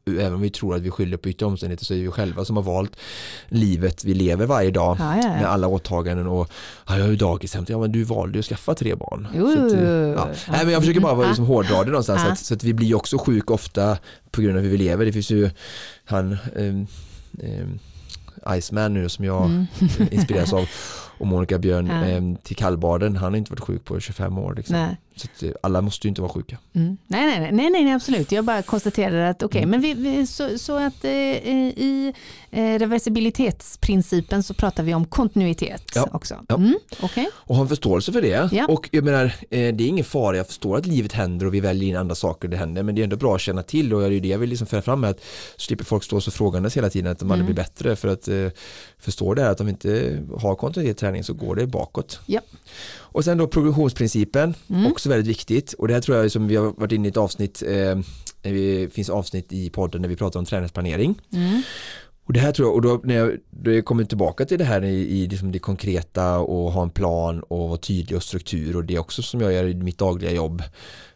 [0.06, 2.44] även om vi tror att vi skyller på yttre omständigheter så är det vi själva
[2.44, 2.96] som har valt
[3.48, 5.46] livet vi lever varje dag Ja, ja, med ja.
[5.46, 6.50] alla åtaganden och
[6.86, 9.28] ja, jag har ju dagishämtat, ja men du valde ju att skaffa tre barn.
[9.34, 10.28] Jo, att, eh, ja.
[10.50, 12.74] Nej, men jag försöker bara vara liksom hårdra det någonstans så, att, så att vi
[12.74, 13.98] blir också sjuka ofta
[14.30, 15.04] på grund av hur vi lever.
[15.04, 15.50] Det finns ju
[16.04, 16.86] han ehm,
[17.42, 17.78] ehm,
[18.58, 19.66] Iceman nu som jag Mm.
[20.10, 20.68] inspireras av
[21.18, 21.94] och Monica Björn Ja.
[22.04, 24.54] ehm, till kallbaden, han har inte varit sjuk på 25 år.
[24.54, 24.86] Liksom.
[25.16, 26.58] Så eh, alla måste ju inte vara sjuka.
[26.72, 26.96] Mm.
[27.06, 28.32] Nej, nej, nej, nej, nej, absolut.
[28.32, 29.70] Jag bara konstaterar att okej, Mm.
[29.70, 32.12] men vi, vi, så, så att eh, i
[32.50, 36.08] eh, reversibilitetsprincipen så pratar vi om kontinuitet Ja.
[36.12, 36.34] också.
[36.48, 36.54] Ja.
[36.54, 36.74] Mm.
[37.02, 37.28] Okej.
[37.34, 38.48] och ha en förståelse för det.
[38.52, 38.66] Ja.
[38.66, 41.60] Och jag menar, eh, det är ingen fara, jag förstår att livet händer och vi
[41.60, 44.00] väljer in andra saker, det händer, men det är ändå bra att känna till och
[44.00, 45.20] det är ju det jag vill liksom föra fram med att
[45.56, 47.54] slipper folk stå så frågandes hela tiden att de aldrig Mm.
[47.54, 48.48] blir bättre för att eh,
[48.98, 52.20] förstå det här att om vi inte har kontinuerlig träning så går det bakåt.
[52.26, 52.40] Ja.
[52.96, 54.86] Och sen då progressionsprincipen, Mm.
[55.04, 57.16] Också väldigt viktigt och det här tror jag som vi har varit inne i ett
[57.16, 57.98] avsnitt, eh,
[58.42, 61.14] det finns avsnitt i podden där vi pratar om träningsplanering.
[61.32, 61.62] Mm.
[62.26, 64.64] Och det här tror jag, och då när jag, då jag kommer tillbaka till det
[64.64, 68.76] här i, i liksom det konkreta och ha en plan och vara tydlig och struktur
[68.76, 70.62] och det är också som jag gör i mitt dagliga jobb.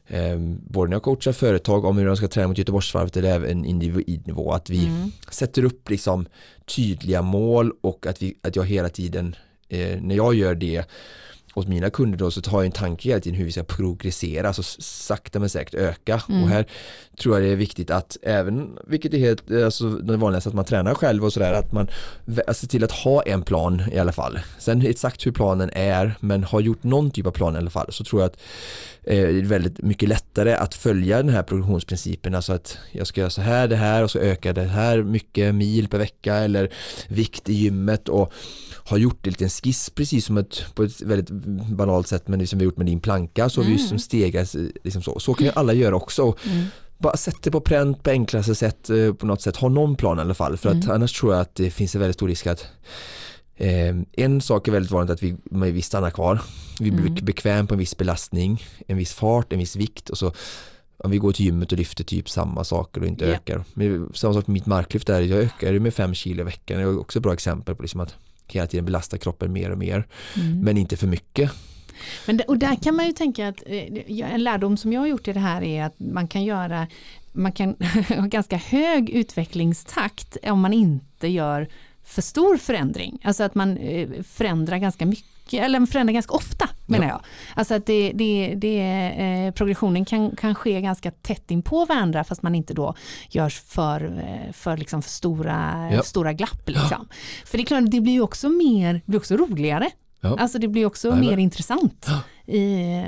[0.06, 0.38] Eh,
[0.70, 4.52] både när jag coachar företag om hur de ska träna mot Göteborgsvarvet eller även individnivå
[4.52, 5.10] att vi Mm.
[5.30, 6.26] sätter upp liksom
[6.76, 9.36] tydliga mål och att, vi, att jag hela tiden
[9.68, 10.84] eh, när jag gör det
[11.52, 14.46] hos mina kunder då så har jag en tanke hela tiden hur vi ska progressera,
[14.46, 16.22] alltså sakta men säkert öka.
[16.28, 16.42] Mm.
[16.42, 16.66] Och här
[17.20, 20.64] tror jag det är viktigt att även, vilket är helt, alltså det vanligaste att man
[20.64, 21.88] tränar själv och sådär, att man
[22.52, 24.38] ser till att ha en plan i alla fall.
[24.58, 27.92] Sen exakt hur planen är, men har gjort någon typ av plan i alla fall,
[27.92, 28.36] så tror jag att
[29.02, 33.20] eh, det är väldigt mycket lättare att följa den här progressionsprincipen, alltså att jag ska
[33.20, 36.72] göra så här, det här och så ökar det här mycket mil per vecka eller
[37.08, 38.32] vikt i gymmet och
[38.88, 41.30] har gjort en liten skiss precis som ett, på ett väldigt
[41.70, 43.72] banalt sätt men som vi gjort med din planka så mm.
[43.72, 45.18] vi som stegas liksom så.
[45.18, 46.22] Så kan ju alla göra också.
[46.22, 46.64] Mm.
[46.98, 49.56] Bara sätt det på pränt på enklaste sätt eh, på något sätt.
[49.56, 50.90] Ha någon plan i alla fall för att mm.
[50.90, 52.66] annars tror jag att det finns en väldigt stor risk att
[53.56, 55.36] eh, en sak är väldigt vanligt att vi,
[55.72, 56.40] vi stannar kvar.
[56.80, 57.24] Vi blir mm.
[57.24, 60.32] bekväm på en viss belastning, en viss fart, en viss vikt och så
[61.04, 63.36] om vi går till gymmet och lyfter typ samma saker och inte yeah.
[63.36, 63.64] ökar.
[63.74, 66.78] Men samma sak med mitt marklyft där, jag ökar med fem kilo i veckan.
[66.78, 68.14] Det är också ett bra exempel på liksom att
[68.54, 70.06] hela tiden belasta kroppen mer och mer.
[70.36, 70.60] Mm.
[70.60, 71.50] Men inte för mycket.
[72.26, 75.28] Men och där kan man ju tänka att eh, en lärdom som jag har gjort
[75.28, 76.86] i det här är att man kan göra
[77.32, 77.76] man kan
[78.08, 81.68] ha ganska hög utvecklingstakt om man inte gör
[82.04, 83.18] för stor förändring.
[83.24, 87.10] Alltså att man eh, förändrar ganska mycket eller förändrar ganska ofta menar ja.
[87.10, 87.20] jag.
[87.54, 88.80] Alltså att det, det, det,
[89.16, 92.94] eh, progressionen kan, kan ske ganska tätt in på varandra fast man inte då
[93.30, 96.02] görs för, eh, för, liksom för stora, ja.
[96.02, 96.68] stora glapp.
[96.68, 97.08] Liksom.
[97.44, 99.90] För det är klart, det blir ju också mer, blir också roligare.
[100.20, 102.06] Alltså det blir också mer intressant
[102.48, 103.02] i,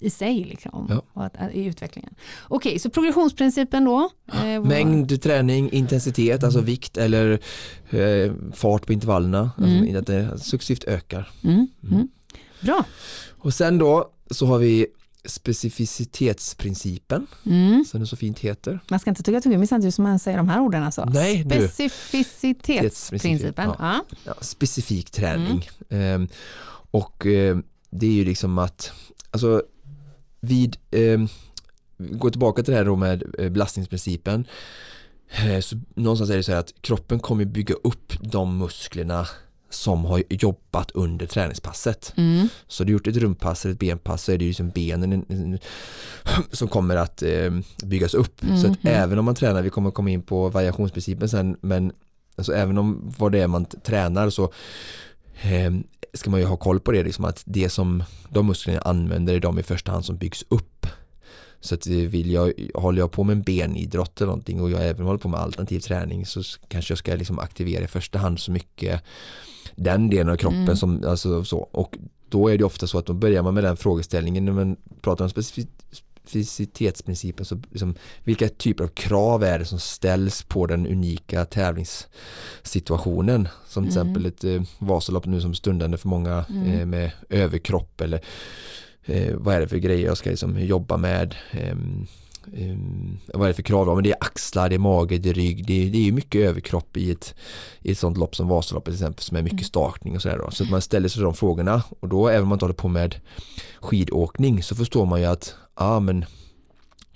[0.00, 1.30] i sig liksom, ja.
[1.52, 2.14] i utvecklingen.
[2.42, 4.10] Okej, okay, så progressionsprincipen då?
[4.32, 7.40] Eh, Mängd träning, intensitet, alltså vikt eller
[7.90, 9.40] eh, fart på intervallerna.
[9.40, 9.96] Alltså mm.
[9.96, 11.30] Alltså, att det successivt ökar.
[11.44, 11.54] Mm.
[11.54, 11.68] Mm.
[11.94, 12.08] mm.
[12.60, 12.84] Bra.
[13.38, 14.86] Och sen då så har vi
[15.24, 17.84] specificitetsprincipen mm.
[17.84, 18.80] som det så fint heter.
[18.88, 21.04] Man ska inte tugga tuggummi samtidigt som man säger de här orden alltså.
[21.04, 23.70] Nej, Specificitetsprincipen.
[23.78, 24.04] Ja.
[24.24, 25.68] Ja, specifik träning.
[25.88, 26.22] Mm.
[26.22, 26.28] Um,
[26.90, 28.92] och um, det är ju liksom att
[29.30, 29.62] alltså
[30.40, 31.28] vid um,
[31.98, 34.46] gå tillbaka till det här då med eh, belastningsprincipen
[35.30, 39.26] eh, så någonstans är det så här att kroppen kommer bygga upp de musklerna
[39.70, 42.12] som har jobbat under träningspasset.
[42.16, 42.48] Mm.
[42.66, 45.58] Så du gjort ett rumpass eller ett benpass så är det ju som benen
[46.52, 47.50] som kommer att eh,
[47.84, 48.42] byggas upp.
[48.42, 48.58] Mm.
[48.58, 49.02] Så att mm.
[49.02, 51.92] även om man tränar, vi kommer komma in på variationsprincipen sen, men
[52.36, 54.44] alltså även om vad det är man tränar så
[55.42, 55.72] eh,
[56.14, 59.40] ska man ju ha koll på det, liksom att det som de musklerna använder är
[59.40, 60.86] de i första hand som byggs upp.
[61.60, 65.06] Så att vill jag, håller jag på med en benidrott eller någonting och jag även
[65.06, 68.52] håller på med alternativ träning så kanske jag ska liksom aktivera i första hand så
[68.52, 69.02] mycket
[69.76, 70.76] den delen av kroppen mm.
[70.76, 71.58] som, alltså så.
[71.58, 74.76] Och då är det ofta så att då börjar man med den frågeställningen när man
[75.00, 75.30] pratar om
[76.28, 83.48] specificitetsprincipen så liksom, vilka typer av krav är det som ställs på den unika tävlingssituationen
[83.66, 84.12] som till mm.
[84.12, 86.72] exempel ett eh, Vasalopp nu som stundande för många mm.
[86.72, 88.20] eh, med överkropp eller
[89.04, 92.06] eh, vad är det för grejer jag ska liksom jobba med ehm,
[92.46, 93.94] um, vad är det för krav?
[93.94, 95.66] Men det är axlar, det är mage, det är rygg.
[95.66, 97.34] Det är, det är mycket överkropp i ett,
[97.80, 99.64] i ett sånt lopp som Vasaloppet till exempel som är mycket mm.
[99.64, 100.50] stakning och sådär.
[100.50, 102.88] Så att man ställer sig de frågorna och då även om man inte håller på
[102.88, 103.16] med
[103.80, 106.24] skidåkning så förstår man ju att ah, men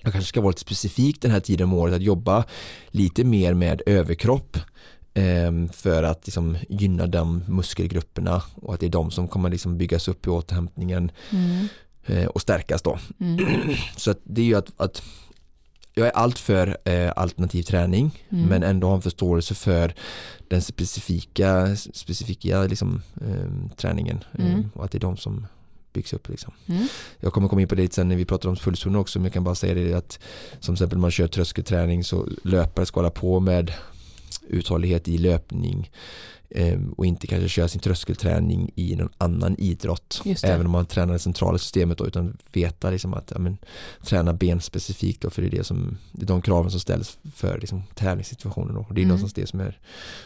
[0.03, 2.43] jag kanske ska vara lite specifik den här tiden om året att jobba
[2.87, 4.57] lite mer med överkropp
[5.13, 9.77] ehm, för att liksom gynna de muskelgrupperna och att det är de som kommer liksom
[9.77, 11.67] byggas upp i återhämtningen mm.
[12.05, 12.99] Eh, och stärkas då.
[13.19, 13.75] Mm.
[13.97, 15.03] Så det är ju att, att
[15.93, 18.45] jag är allt för eh, alternativ träning mm.
[18.45, 19.93] men ändå har en förståelse för
[20.47, 24.69] den specifika, specifika liksom, eh, träningen eh, mm.
[24.73, 25.47] och att det är de som
[25.93, 26.29] byggs upp.
[26.29, 26.53] Liksom.
[26.65, 26.87] Mm.
[27.19, 29.33] Jag kommer komma in på det sen när vi pratar om pulszoner också men jag
[29.33, 30.19] kan bara säga det att
[30.59, 33.73] som exempel man kör tröskelträning så löpare ska hålla på med
[34.47, 35.89] uthållighet i löpning
[36.55, 40.21] Ehm, och inte kanske köra sin tröskelträning i någon annan idrott.
[40.43, 43.57] Även om man tränar det centrala systemet då, utan veta liksom att ja, men,
[44.03, 47.17] träna ben specifikt då, för det är, det som, det är de kraven som ställs
[47.35, 48.75] för liksom, tävlingssituationen.
[48.75, 48.85] Då.
[48.89, 49.07] Det är mm.
[49.07, 49.79] någonstans det som är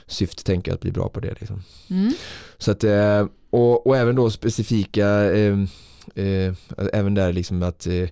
[0.07, 1.35] syftet, tänker jag, att bli bra på det.
[1.39, 1.63] Liksom.
[1.89, 2.13] Mm.
[2.57, 5.59] Så att, eh, och, och även då specifika, eh,
[6.15, 6.53] eh,
[6.93, 8.09] även där liksom att eh,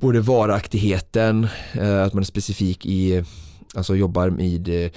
[0.00, 3.24] både varaktigheten, eh, att man är specifik i,
[3.74, 4.90] alltså jobbar med eh,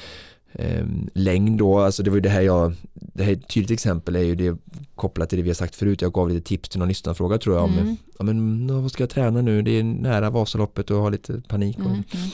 [0.52, 4.16] eh, längd då, alltså det var ju det här jag, det här ett tydligt exempel
[4.16, 4.58] är ju det
[4.96, 7.56] kopplat till det vi har sagt förut, jag gav lite tips till någon lyssnarfråga tror
[7.56, 7.98] jag om, mm.
[8.20, 11.78] ja men vad ska jag träna nu, det är nära Vasaloppet och har lite panik.
[11.80, 12.04] Och, mm.
[12.14, 12.30] mm.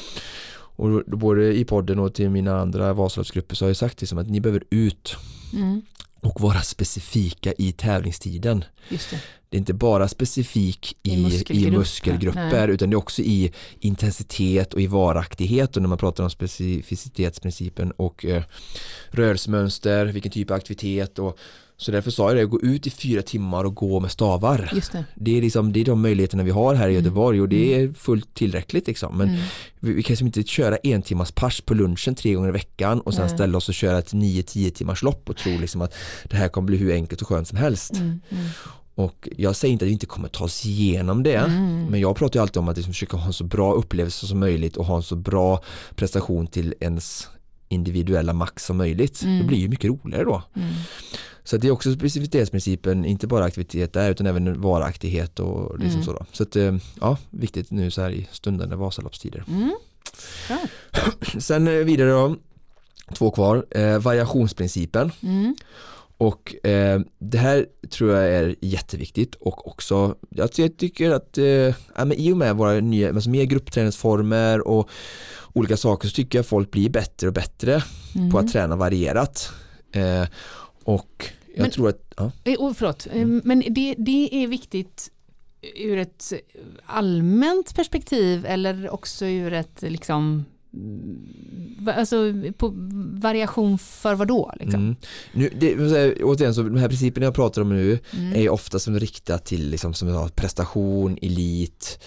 [0.58, 4.30] och både i podden och till mina andra Vasaloppsgrupper så har jag sagt liksom att
[4.30, 5.16] ni behöver ut
[5.54, 5.82] mm.
[6.22, 8.64] och vara specifika i tävlingstiden.
[8.90, 12.98] Just det det är inte bara specifik i, I, muskelgrupper, i muskelgrupper utan det är
[12.98, 18.44] också i intensitet och i varaktighet och när man pratar om specificitetsprincipen och eh,
[19.12, 21.38] rörelsemönster, vilken typ av aktivitet och
[21.78, 24.70] Så därför sa jag det, gå ut i fyra timmar och gå med stavar.
[24.74, 25.06] Det.
[25.16, 27.04] Det är, liksom, det är de möjligheterna vi har här i Mm.
[27.04, 29.18] Göteborg och det är fullt tillräckligt liksom.
[29.18, 29.42] Men Mm.
[29.80, 33.02] vi, vi kan liksom inte köra en timmars pers på lunchen tre gånger i veckan
[33.02, 33.36] och sen Nej.
[33.36, 35.94] ställa oss och köra ett 9-10 timmars lopp och tro liksom att
[36.30, 37.94] det här kommer bli hur enkelt och skönt som helst.
[37.94, 38.22] Mm.
[38.30, 38.46] Mm.
[39.00, 41.86] Och jag säger inte att vi inte kommer ta oss igenom det Mm.
[41.86, 44.40] men jag pratar ju alltid om att liksom försöka ha en så bra upplevelse som
[44.40, 45.64] möjligt och ha en så bra
[45.96, 47.28] prestation till ens
[47.70, 49.22] individuella max som möjligt.
[49.24, 49.38] Mm.
[49.40, 50.44] Det blir ju mycket roligare då.
[50.56, 50.70] Mm.
[51.44, 56.06] Så det är också specificitetsprincipen, inte bara aktivitet där utan även varaktighet och liksom Mm.
[56.06, 56.26] så då.
[56.32, 59.44] Så att eh, ja, viktigt nu så här i stundande Vasaloppstider.
[59.48, 59.72] Mm.
[61.40, 62.36] Sen eh, vidare då,
[63.14, 65.12] två kvar, eh, variationsprincipen.
[66.22, 71.38] Och eh, det här tror jag är jätteviktigt och också, jag ty- jag tycker att
[71.38, 74.90] eh, ja, men i och med våra nya, alltså mer gruppträningsformer och
[75.54, 77.84] olika saker så tycker jag folk blir bättre och bättre
[78.16, 78.32] Mm.
[78.32, 79.52] på att träna varierat.
[79.92, 80.26] Eh,
[80.84, 83.42] och jag Men- tror att, ja, Eh, oh, förlåt, Mm.
[83.46, 85.12] men det, det är viktigt
[85.76, 86.34] ur ett
[86.86, 90.46] allmänt perspektiv eller också ur ett liksom
[91.96, 92.74] Alltså på
[93.22, 94.54] variation för vad då?
[94.60, 94.82] Liksom?
[94.82, 94.96] mm.
[95.34, 95.76] nu, det,
[96.24, 98.36] återigen så de här principerna jag pratar om nu Mm.
[98.36, 102.00] är ofta som riktat till liksom, som jag sa, prestation, elit,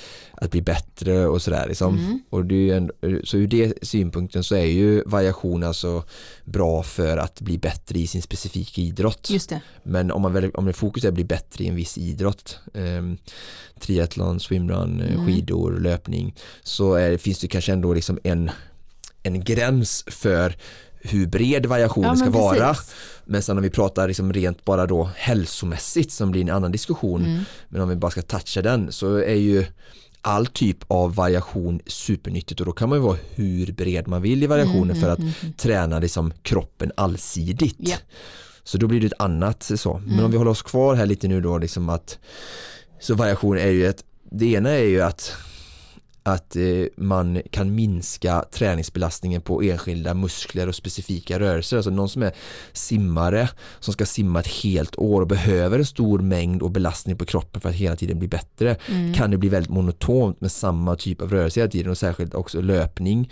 [0.44, 1.98] att bli bättre och sådär liksom.
[1.98, 2.20] Mm.
[2.31, 2.90] Och det är en,
[3.24, 6.05] så ur det synpunkten så är ju variation alltså
[6.44, 9.28] bra för att bli bättre i sin specifika idrott.
[9.83, 12.59] Men om man väl, om det fokus är att bli bättre i en viss idrott,
[12.74, 13.02] eh,
[13.81, 15.26] triathlon, swimrun, eh, Mm.
[15.26, 18.50] skidor, löpning, så är, finns det kanske ändå liksom en,
[19.22, 20.57] en gräns för
[21.05, 22.74] hur bred variationen Ja, ska men vara.
[22.74, 22.94] precis.
[23.24, 27.24] Men sen om vi pratar liksom rent bara då hälsomässigt som blir en annan diskussion,
[27.24, 27.44] Mm.
[27.68, 29.64] men om vi bara ska toucha den så är ju
[30.23, 34.43] all typ av variation supernyttigt och då kan man ju vara hur bred man vill
[34.43, 35.53] i variationen Mm, för att mm, mm.
[35.53, 37.77] träna liksom kroppen allsidigt.
[37.79, 37.97] Ja.
[38.65, 39.95] Så då blir det ett annat så.
[39.99, 40.25] Men Mm.
[40.25, 42.19] om vi håller oss kvar här lite nu då liksom att
[43.01, 45.33] så variation är ju ett, det ena är ju att
[46.23, 46.63] att eh,
[46.97, 51.77] man kan minska träningsbelastningen på enskilda muskler och specifika rörelser.
[51.77, 52.33] Alltså någon som är
[52.73, 53.49] simmare
[53.81, 57.61] som ska simma ett helt år och behöver en stor mängd och belastning på kroppen
[57.61, 59.15] för att hela tiden bli bättre Mm.
[59.15, 62.61] kan det bli väldigt monotont med samma typ av rörelse hela tiden och särskilt också
[62.61, 63.31] löpning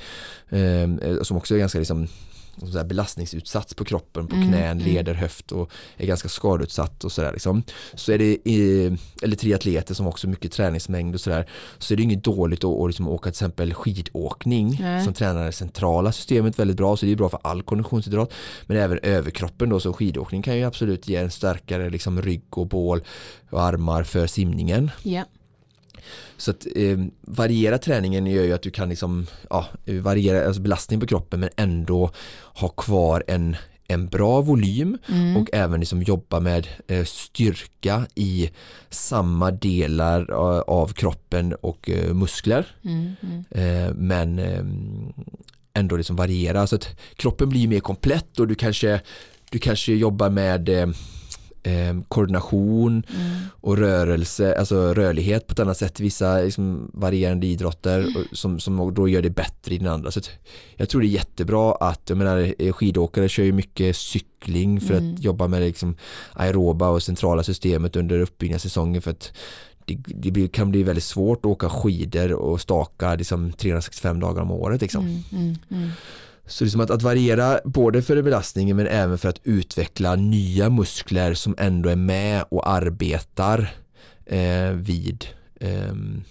[0.49, 0.89] eh,
[1.23, 2.09] som också är ganska liksom
[2.59, 4.85] så här belastningsutsatt på kroppen, på Mm, knän, mm.
[4.85, 7.63] leder, höft och är ganska skadeutsatt och sådär liksom.
[7.95, 12.03] Så är det, i, eller triatleter som också mycket träningsmängd och sådär, så är det
[12.03, 15.05] inget dåligt att, att liksom åka till exempel skidåkning Nej.
[15.05, 18.33] som tränar det centrala systemet väldigt bra, så det är bra för all konditionsidrott,
[18.67, 22.67] men även överkroppen då, så skidåkning kan ju absolut ge en starkare liksom rygg och
[22.67, 23.03] bål
[23.51, 24.91] och armar för simningen.
[25.03, 25.25] Ja.
[26.37, 31.01] Så att eh, variera träningen gör ju att du kan liksom, ja, variera alltså belastning
[31.01, 32.11] på kroppen men ändå
[32.55, 33.57] ha kvar en,
[33.89, 35.37] en bra volym Mm.
[35.37, 38.51] och även liksom jobba med eh, styrka i
[38.91, 42.67] samma delar eh, av kroppen och eh, muskler.
[42.85, 43.13] Mm.
[43.23, 43.45] Mm.
[43.51, 44.65] Eh, men eh,
[45.75, 49.01] ändå liksom variera så att kroppen blir mer komplett och du kanske,
[49.51, 50.95] du kanske jobbar med
[51.63, 53.31] eh, koordination Mm.
[53.61, 58.61] och rörelse, alltså rörlighet på ett annat sätt i vissa liksom, varierande idrotter och, som,
[58.61, 60.11] som då gör det bättre i den andra.
[60.11, 60.21] Så
[60.77, 64.95] jag tror det är jättebra att, jag menar eh, skidåkare kör ju mycket cykling för
[64.95, 65.15] Mm.
[65.15, 65.97] att jobba med liksom
[66.33, 69.33] aeroba och centrala systemet under uppbyggnadssäsongen för att
[69.85, 69.95] det,
[70.31, 74.81] det kan bli väldigt svårt att åka skidor och staka liksom 365 dagar om året.
[74.81, 75.05] Liksom.
[75.07, 75.23] Mm.
[75.33, 75.57] Mm.
[75.71, 75.91] Mm.
[76.51, 80.17] Så det är som att, att variera både för belastningen men även för att utveckla
[80.17, 83.75] nya muskler som ändå är med och arbetar
[84.27, 85.25] eh, vid,
[85.61, 86.23] ehm,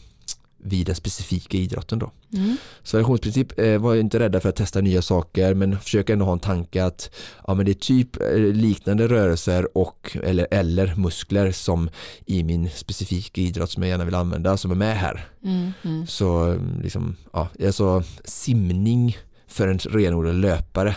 [0.58, 2.12] vid den specifika idrotten då.
[2.34, 2.58] Mm.
[2.84, 6.34] Så variationsprincip eh, var inte rädda för att testa nya saker men försöka ändå ha
[6.34, 7.12] en tanke att
[7.48, 11.90] ja, men det är typ eh, liknande rörelser och eller, eller muskler som
[12.26, 15.28] i min specifika idrott som jag gärna vill använda som är med här.
[15.44, 15.72] Mm.
[15.84, 16.08] Mm.
[16.08, 19.18] Så eh, liksom, ja, alltså simning
[19.50, 20.96] för en renodlad löpare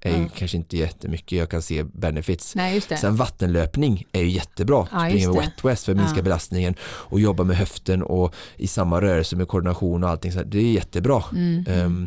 [0.00, 2.54] är ju kanske inte jättemycket jag kan se benefits.
[2.54, 2.80] Nej.
[2.80, 6.22] Sen vattenlöpning är ju jättebra, Ja, springa med wet west för att minska Ja.
[6.22, 10.32] belastningen och jobba med höften och i samma rörelse med koordination och allting.
[10.32, 11.22] Så det är jättebra.
[11.32, 12.06] Mm.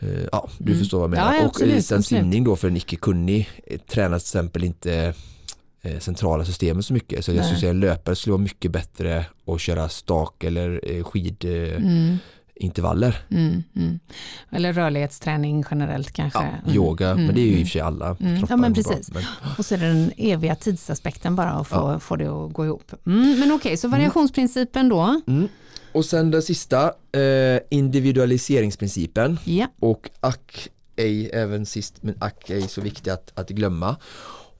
[0.00, 0.78] Eh, ja, du Mm.
[0.78, 1.34] förstår vad jag Ja, menar.
[1.34, 2.20] ja, och absolut, sen absolut.
[2.22, 5.14] simning då för en icke-kunnig eh, tränar till exempel inte
[5.82, 7.24] eh, centrala systemet så mycket.
[7.24, 7.44] Så jag Nej.
[7.44, 12.18] skulle säga en löpare skulle vara mycket bättre att köra stak eller eh, skidintervaller.
[12.60, 13.20] Mm.
[13.30, 13.62] Mm.
[13.76, 14.00] Mm.
[14.50, 16.38] Eller rörlighetsträning generellt kanske.
[16.38, 16.76] Ja, Mm.
[16.76, 17.26] yoga, Mm.
[17.26, 17.62] men det är ju i Mm.
[17.62, 18.34] och för sig alla Mm.
[18.48, 18.74] Ja, men mår bra.
[18.92, 19.10] precis.
[19.14, 19.22] Men,
[19.58, 22.00] Och så är det den eviga tidsaspekten bara att få, Ja.
[22.00, 22.92] få det att gå ihop.
[23.06, 25.20] Mm, men okej, så variationsprincipen då.
[25.26, 25.48] mm.
[25.92, 29.38] Och sen den sista, eh, individualiseringsprincipen.
[29.44, 29.66] Ja.
[29.80, 33.96] och ack ej även sist men ack ej så viktigt att, att glömma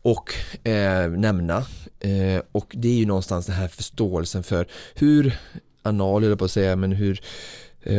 [0.02, 0.34] och
[0.68, 1.56] eh, nämna.
[2.00, 5.38] Eh, och det är ju någonstans den här förståelsen för hur
[5.82, 7.20] anal, eller på att säga, men hur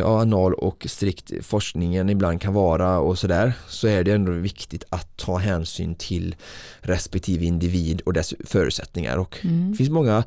[0.05, 5.17] anal och strikt forskningen ibland kan vara och sådär så är det ändå viktigt att
[5.17, 6.35] ta hänsyn till
[6.79, 9.71] respektive individ och dess förutsättningar och Mm.
[9.71, 10.23] det finns många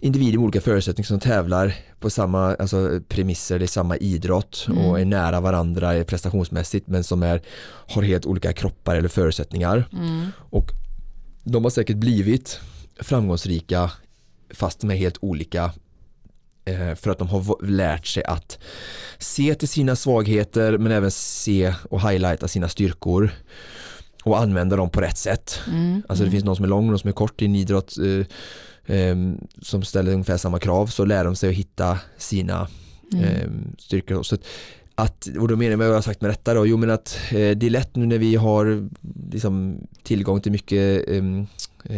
[0.00, 4.84] individer med olika förutsättningar som tävlar på samma alltså, premisser, det är samma idrott Mm.
[4.84, 7.42] och är nära varandra prestationsmässigt men som är,
[7.88, 10.26] har helt olika kroppar eller förutsättningar Mm.
[10.50, 10.70] och
[11.44, 12.60] de har säkert blivit
[13.00, 13.90] framgångsrika
[14.54, 15.70] fast är helt olika eh,
[16.96, 18.58] för att de har lärt sig att
[19.18, 23.30] se till sina svagheter men även se och highlighta sina styrkor
[24.24, 25.60] och använda dem på rätt sätt.
[25.66, 26.02] Mm.
[26.08, 27.94] Alltså det finns någon som är lång och någon som är kort i en idrott
[27.98, 29.16] eh, eh,
[29.62, 32.68] som ställer ungefär samma krav så lär de sig att hitta sina
[33.12, 33.24] Mm.
[33.24, 33.48] eh,
[33.78, 34.22] styrkor.
[34.22, 34.40] Så att,
[34.94, 36.66] att, och då menar jag vad jag har sagt med detta då?
[36.66, 38.88] Jo men att eh, det är lätt nu när vi har
[39.32, 41.22] liksom, tillgång till mycket eh,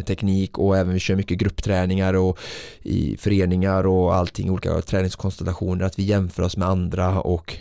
[0.06, 2.38] teknik och även vi kör mycket gruppträningar och
[2.82, 7.56] i föreningar och allting, olika träningskonstellationer, att vi jämför oss med andra och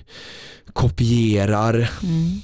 [0.73, 1.73] kopierar.
[2.03, 2.41] Mm.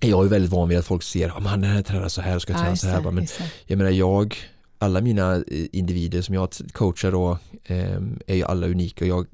[0.00, 2.52] Jag är väldigt van vid att folk ser, om han tränar så här och ska
[2.52, 3.10] Ja, träna så här.
[3.10, 3.26] Men
[3.66, 4.36] jag menar jag,
[4.84, 9.26] alla mina eh, individer som jag coachar då eh, är ju alla unika och jag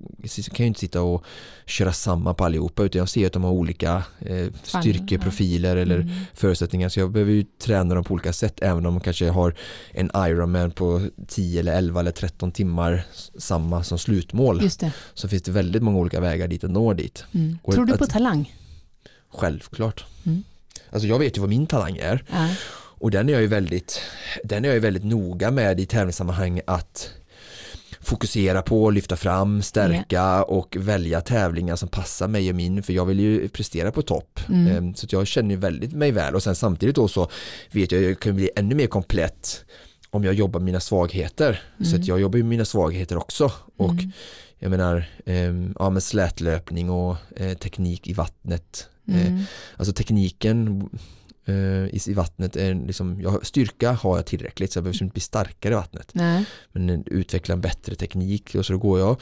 [0.53, 1.25] kan ju inte sitta och
[1.67, 6.09] köra samma på allihopa utan jag ser att de har olika eh, styrkeprofiler eller Mm.
[6.35, 9.55] förutsättningar så jag behöver ju träna dem på olika sätt även om de kanske har
[9.91, 13.03] en Ironman på 10 eller 11 eller 13 timmar
[13.39, 14.61] samma som slutmål
[15.15, 17.25] så finns det väldigt många olika vägar dit att nå dit.
[17.35, 17.59] Mm.
[17.63, 18.55] Och Tror du att- på talang?
[19.33, 20.05] Självklart.
[20.27, 20.43] Mm.
[20.91, 22.49] Alltså jag vet ju vad min talang är Ja.
[23.01, 24.01] Och den är jag ju väldigt,
[24.45, 27.11] den är jag ju väldigt noga med i tävlingssammanhang att
[28.01, 33.05] fokusera på, lyfta fram, stärka och välja tävlingar som passar mig och min för jag
[33.07, 34.41] vill ju prestera på topp.
[34.49, 34.77] Mm.
[34.77, 37.29] Ehm, Så jag känner ju väldigt mig väl och sen samtidigt då så
[37.71, 39.65] vet jag att jag kan bli ännu mer komplett
[40.11, 41.63] om jag jobbar med mina svagheter.
[41.79, 42.01] Så Mm.
[42.01, 44.13] att jag jobbar ju med mina svagheter också och Mm.
[44.59, 48.89] jag menar ehm, ja, med slätlöpning och eh, teknik i vattnet.
[49.09, 49.43] Eh, Mm.
[49.77, 50.89] Alltså tekniken
[51.51, 55.13] eh, i, i vattnet är liksom, jag, styrka har jag tillräckligt så jag behöver inte
[55.13, 56.11] bli starkare i vattnet.
[56.13, 56.45] Nej.
[56.73, 59.21] Men eh, utveckla en bättre teknik och så går jag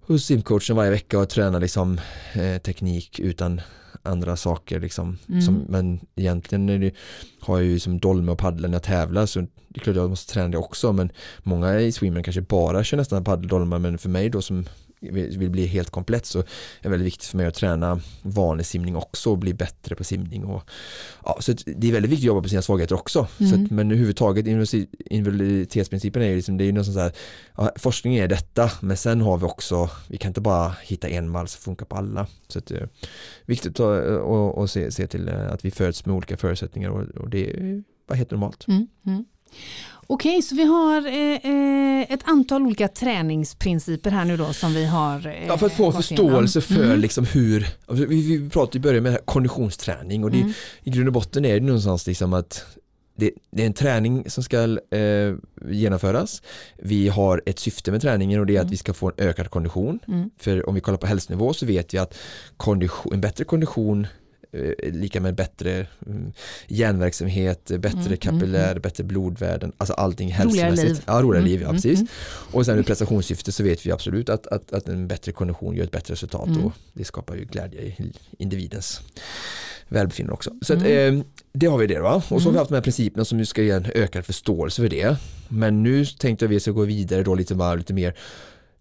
[0.00, 2.00] hos simcoachen varje vecka och tränar liksom
[2.32, 3.60] eh, teknik utan
[4.02, 5.18] andra saker liksom.
[5.28, 5.42] Mm.
[5.42, 6.94] Som, men egentligen är det,
[7.40, 10.10] har jag ju som dolme och paddla när jag tävlar så det är klart jag
[10.10, 11.12] måste träna det också men
[11.42, 14.64] många i swimmen kanske bara kör nästan paddel dolmar men för mig då som
[15.02, 16.44] vill bli helt komplett så är
[16.82, 20.44] det väldigt viktigt för mig att träna vanlig simning också och bli bättre på simning
[20.44, 20.70] och
[21.24, 23.64] ja, så det är väldigt viktigt att jobba på sina svagheter också så Mm.
[23.64, 24.46] att, men överhuvudtaget
[25.10, 27.12] invaliditetsprincipen är ju liksom, det är ju någon sån så här
[27.56, 31.28] ja, forskning är detta men sen har vi också vi kan inte bara hitta en
[31.28, 32.86] mall som funkar på alla så att, eh,
[33.46, 37.02] viktigt att och, och se, se till eh, att vi föds med olika förutsättningar och,
[37.02, 38.86] och det är bara helt normalt Mm.
[39.06, 39.24] Mm.
[40.06, 44.84] Okej, så vi har eh, eh, ett antal olika träningsprinciper här nu då som vi
[44.86, 46.76] har eh, Ja, för att få förståelse igenom.
[46.78, 47.00] för Mm.
[47.00, 48.04] liksom hur, vi,
[48.38, 50.52] vi pratade i början med konditionsträning och det, Mm.
[50.82, 52.64] i grund och botten är det någonstans liksom att
[53.16, 54.62] det, det är en träning som ska
[54.96, 55.34] eh,
[55.70, 56.42] genomföras.
[56.78, 58.70] Vi har ett syfte med träningen och det är att Mm.
[58.70, 59.98] vi ska få en ökad kondition.
[60.08, 60.30] Mm.
[60.38, 62.18] För om vi kollar på hälsonivå så vet vi att
[62.56, 64.06] kondition, en bättre kondition
[64.82, 66.32] lika med bättre mm,
[66.68, 70.88] hjärnverksamhet, bättre Mm, kapillär, bättre blodvärden, alltså allting Roligare hälsomässigt.
[70.98, 71.02] liv.
[71.06, 71.98] Ja, roligare Mm, liv, ja mm, precis.
[71.98, 72.08] mm.
[72.52, 75.84] Och sen ur prestationssyfte så vet vi absolut att, att, att en bättre kondition gör
[75.84, 76.64] ett bättre resultat Mm.
[76.64, 79.00] och det skapar ju glädje i individens
[79.88, 80.50] välbefinnande också.
[80.62, 81.18] Så att, Mm.
[81.18, 82.14] eh, det har vi det va?
[82.14, 82.52] Och så har Mm.
[82.52, 85.16] vi haft de här principerna som nu ska ge en ökad förståelse för det.
[85.48, 88.14] Men nu tänkte jag att vi ska gå vidare då lite, bara, lite mer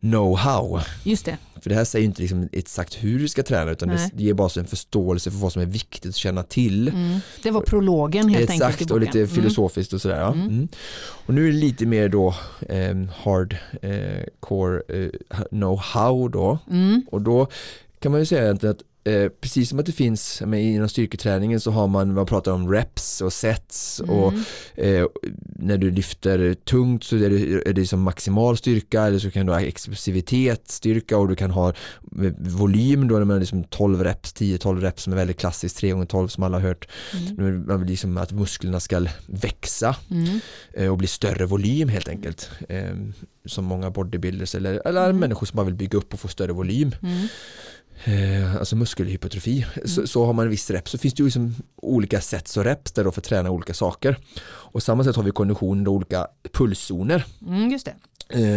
[0.01, 0.81] know-how.
[1.03, 1.37] Just det.
[1.61, 4.09] För det här säger inte liksom exakt hur du ska träna utan Nej.
[4.13, 6.87] det ger bara en förstörelse för vad som är viktigt att känna till.
[6.87, 7.19] Mm.
[7.43, 8.69] Det var prologen helt enkelt.
[8.69, 10.19] i Exakt och lite filosofiskt och sådär.
[10.19, 10.33] Ja.
[10.33, 10.47] Mm.
[10.47, 10.67] Mm.
[10.99, 12.35] Och nu är det lite mer då
[12.69, 15.09] eh, hard eh, eh,
[15.51, 16.59] know-how då.
[16.69, 17.05] Mm.
[17.11, 17.47] Och då
[17.99, 21.59] kan man ju säga egentligen att eh, precis som att det finns men inom styrketräningen
[21.59, 24.43] så har man, man pratar om reps och sets och Mm.
[24.75, 25.05] eh,
[25.59, 29.45] när du lyfter tungt så är det, är det som maximal styrka eller så kan
[29.45, 31.73] du ha explosivitet, styrka och du kan ha eh,
[32.39, 36.27] volym då man liksom 12 reps, 10-12 reps som är väldigt klassiskt, 3 gånger 12
[36.27, 36.87] som alla har hört.
[37.37, 37.65] Mm.
[37.67, 40.39] Man vill liksom att musklerna ska växa Mm.
[40.73, 42.49] eh, och bli större volym helt enkelt.
[42.69, 42.95] Eh,
[43.45, 45.19] som många bodybuilders eller, eller Mm.
[45.19, 46.91] människor som bara vill bygga upp och få större volym.
[48.03, 48.43] Mm.
[48.43, 49.65] Eh, alltså muskelhypertrofi.
[49.85, 52.63] Så, så har man en viss rep så finns det ju liksom olika sets och
[52.63, 54.17] reps där då för att träna olika saker.
[54.45, 57.69] Och samma sätt har vi kondition och olika pulszoner Mm.
[57.71, 57.95] Just det.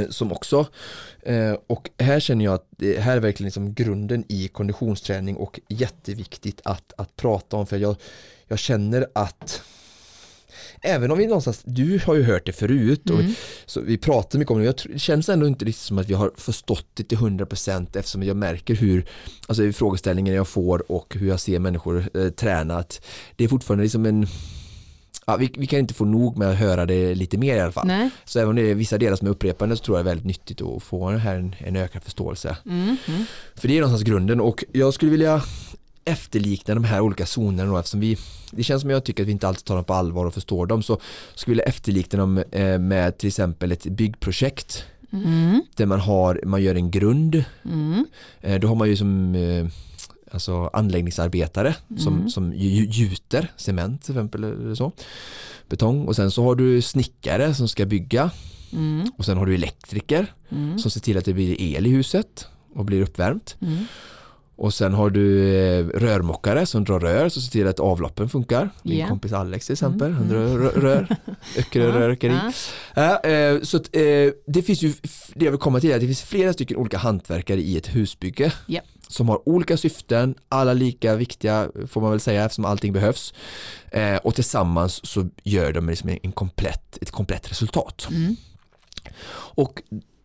[0.03, 0.66] eh, som också
[1.22, 5.61] eh, och här känner jag att det här är verkligen liksom grunden i konditionsträning och
[5.68, 7.97] jätteviktigt att, att prata om för jag,
[8.49, 9.62] jag känner att
[10.82, 13.32] även om vi någonstans, du har ju hört det förut och Mm.
[13.66, 16.14] så vi pratar mycket om det, jag det känns ändå inte riktigt som att vi
[16.14, 19.04] har förstått det till 100% eftersom jag märker hur,
[19.46, 23.00] alltså i frågeställningen jag får och hur jag ser människor eh, träna, att
[23.36, 24.26] det är fortfarande liksom en
[25.26, 27.72] Ja, vi, vi kan inte få nog med att höra det lite mer i alla
[27.72, 27.86] fall.
[27.86, 28.10] Nej.
[28.24, 30.10] Så även om det är vissa delar som är upprepande så tror jag det är
[30.10, 32.56] väldigt nyttigt att få här, en, en ökad förståelse.
[32.66, 32.96] Mm.
[33.08, 33.24] Mm.
[33.54, 35.42] För det är någonstans grunden och jag skulle vilja
[36.05, 38.18] efterlikna de här olika zonerna då, eftersom vi
[38.50, 40.66] det känns som jag tycker att vi inte alltid tar dem på allvar och förstår
[40.66, 41.00] dem så
[41.34, 44.84] skulle jag efterlikna dem eh, med till exempel ett byggprojekt
[45.14, 45.62] Mm.
[45.76, 48.07] där man har, man gör en grund Mm.
[48.40, 49.66] eh, då har man ju som eh,
[50.30, 52.28] alltså anläggningsarbetare som, Mm.
[52.30, 54.92] som ju- ju- gjuter cement till exempel eller så
[55.68, 58.30] betong och sen så har du snickare som ska bygga
[58.72, 59.11] Mm.
[59.18, 60.78] och sen har du elektriker Mm.
[60.78, 63.84] som ser till att det blir el i huset och blir uppvärmt Mm.
[64.57, 68.70] Och sen har du eh, rörmokare som drar rör så ser till att avloppen funkar.
[68.82, 69.09] Min Ja.
[69.09, 70.53] kompis Alex till exempel, Mm, han mm.
[70.53, 71.16] drar rör, rör
[71.59, 72.38] Öckerö Ja, rörkeri.
[72.94, 73.20] ja.
[73.22, 74.03] Ja, eh, så att, eh,
[74.46, 74.92] det finns ju,
[75.34, 77.86] det jag vill komma till är att det finns flera stycken olika hantverkare i ett
[77.94, 78.53] husbygge.
[78.66, 78.80] Ja.
[79.09, 83.34] Som har olika syften, alla lika viktiga får man väl säga eftersom allting behövs.
[83.90, 88.07] Eh, och tillsammans så gör de liksom en komplett, ett komplett resultat.
[88.11, 88.36] Mm.
[89.55, 89.82] Och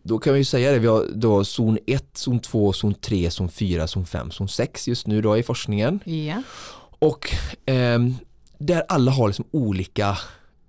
[0.08, 3.32] då kan vi ju säga det, vi har då zon 1, zon 2, zon 3,
[3.32, 6.00] zon 4, zon 5, zon 6 just nu då i forskningen.
[6.06, 6.42] Ja.
[7.00, 7.30] Och
[7.66, 8.16] ehm,
[8.58, 10.18] där alla har liksom olika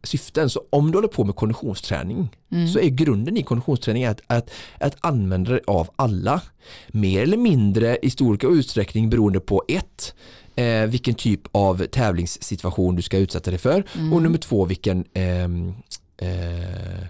[0.02, 0.50] syften.
[0.50, 2.68] Så om du håller på med konditionsträning Mm.
[2.68, 6.40] så är grunden i konditionsträning att, att, att använda det av alla.
[6.88, 10.14] Mer eller mindre i stor utsträckning beroende på ett
[10.56, 14.12] eh, vilken typ av tävlingssituation du ska utsätta dig för Mm.
[14.12, 15.74] och nummer två vilken ehm,
[16.16, 17.06] eh,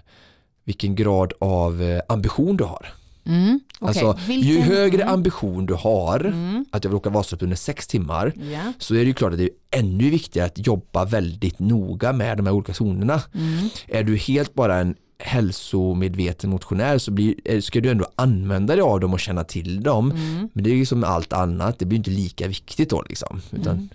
[0.69, 2.85] vilken grad av eh, ambition du har.
[3.25, 3.59] Mm.
[3.79, 3.87] Okej.
[4.03, 5.13] Alltså, ju Vilken- högre Mm.
[5.13, 6.65] ambition du har, Mm.
[6.71, 8.73] att jag vill åka Vasaloppet under sex timmar, Ja.
[8.79, 12.37] så är det ju klart att det är ännu viktigare att jobba väldigt noga med
[12.37, 13.21] de här olika zonerna.
[13.35, 13.69] Mm.
[13.87, 18.81] Är du helt bara en hälsomedveten motionär så blir, eh, ska du ändå använda dig
[18.81, 20.11] av dem och känna till dem.
[20.11, 20.49] Mm.
[20.53, 23.41] Men det är ju som allt annat, det blir inte lika viktigt då liksom.
[23.51, 23.89] Utan, Mm.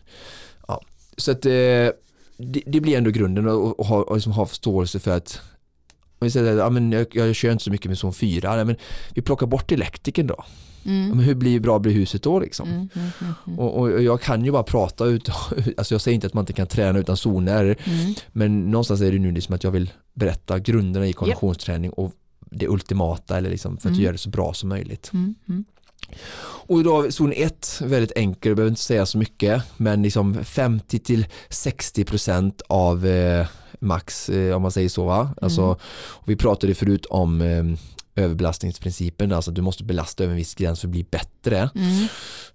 [0.68, 0.80] ja.
[1.16, 1.52] Så att eh,
[2.38, 5.40] det, det blir ändå grunden att ha, liksom ha förståelse för att
[6.24, 8.64] vi säger att ja, men jag, jag kör inte så mycket med zon 4, nej,
[8.64, 8.76] men
[9.14, 10.34] vi plockar bort elektrikern då.
[10.38, 10.44] Ja,
[10.86, 11.08] Mm.
[11.08, 12.68] men hur blir bra blir huset då liksom?
[12.68, 12.88] Mm.
[12.94, 13.08] Mm.
[13.20, 13.34] Mm.
[13.46, 13.58] Mm.
[13.58, 15.28] Och, och jag kan ju bara prata ut,
[15.76, 18.14] alltså jag säger inte att man inte kan träna utan zoner, Mm.
[18.32, 22.12] men någonstans är det nu liksom att jag vill berätta grunderna i konditionsträning och
[22.50, 25.10] det ultimata eller liksom för att göra det så bra som möjligt.
[25.12, 25.34] Mm.
[25.48, 25.64] Mm.
[26.66, 30.98] Och då zon 1, väldigt enkel, jag behöver inte säga så mycket, men liksom 50
[30.98, 33.46] till 60 procent av eh,
[33.80, 35.34] max, eh, om man säger så va.
[35.42, 35.76] Alltså, Mm.
[36.10, 37.64] och vi pratade förut om eh,
[38.24, 41.70] överbelastningsprincipen, alltså att du måste belasta över en viss gräns för att bli bättre.
[41.74, 42.06] Mm.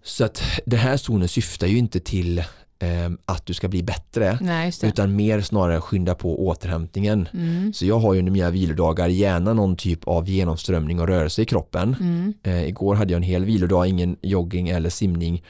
[0.04, 2.44] Så att den här zonen syftar ju inte till
[2.80, 7.30] eh, att du ska bli bättre, Nej, utan mer snarare skynda på återhämtningen.
[7.34, 7.74] Mm.
[7.74, 11.46] Så jag har ju under mina vilodagar gärna någon typ av genomströmning och rörelse i
[11.46, 11.96] kroppen.
[12.00, 12.34] Mm.
[12.44, 15.44] Eh, igår hade jag en hel vilodag, ingen jogging eller simning.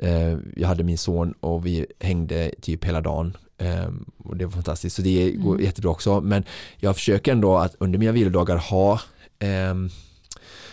[0.00, 3.36] Eh, jag hade min son och vi hängde typ hela dagen.
[3.58, 3.88] Eh,
[4.24, 5.64] och det var fantastiskt, så det går Mm.
[5.64, 6.20] jättebra också.
[6.20, 6.44] Men
[6.76, 9.00] jag försöker ändå att under mina vilodagar ha
[9.38, 9.90] ehm,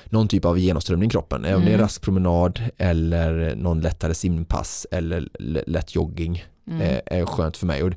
[0.09, 1.45] någon typ av genomströmning i kroppen.
[1.45, 1.81] Även om det är Mm.
[1.83, 5.29] rask promenad eller någon lättare simpass eller
[5.67, 6.81] lätt jogging Mm.
[6.81, 7.83] eh, är skönt för mig.
[7.83, 7.91] Och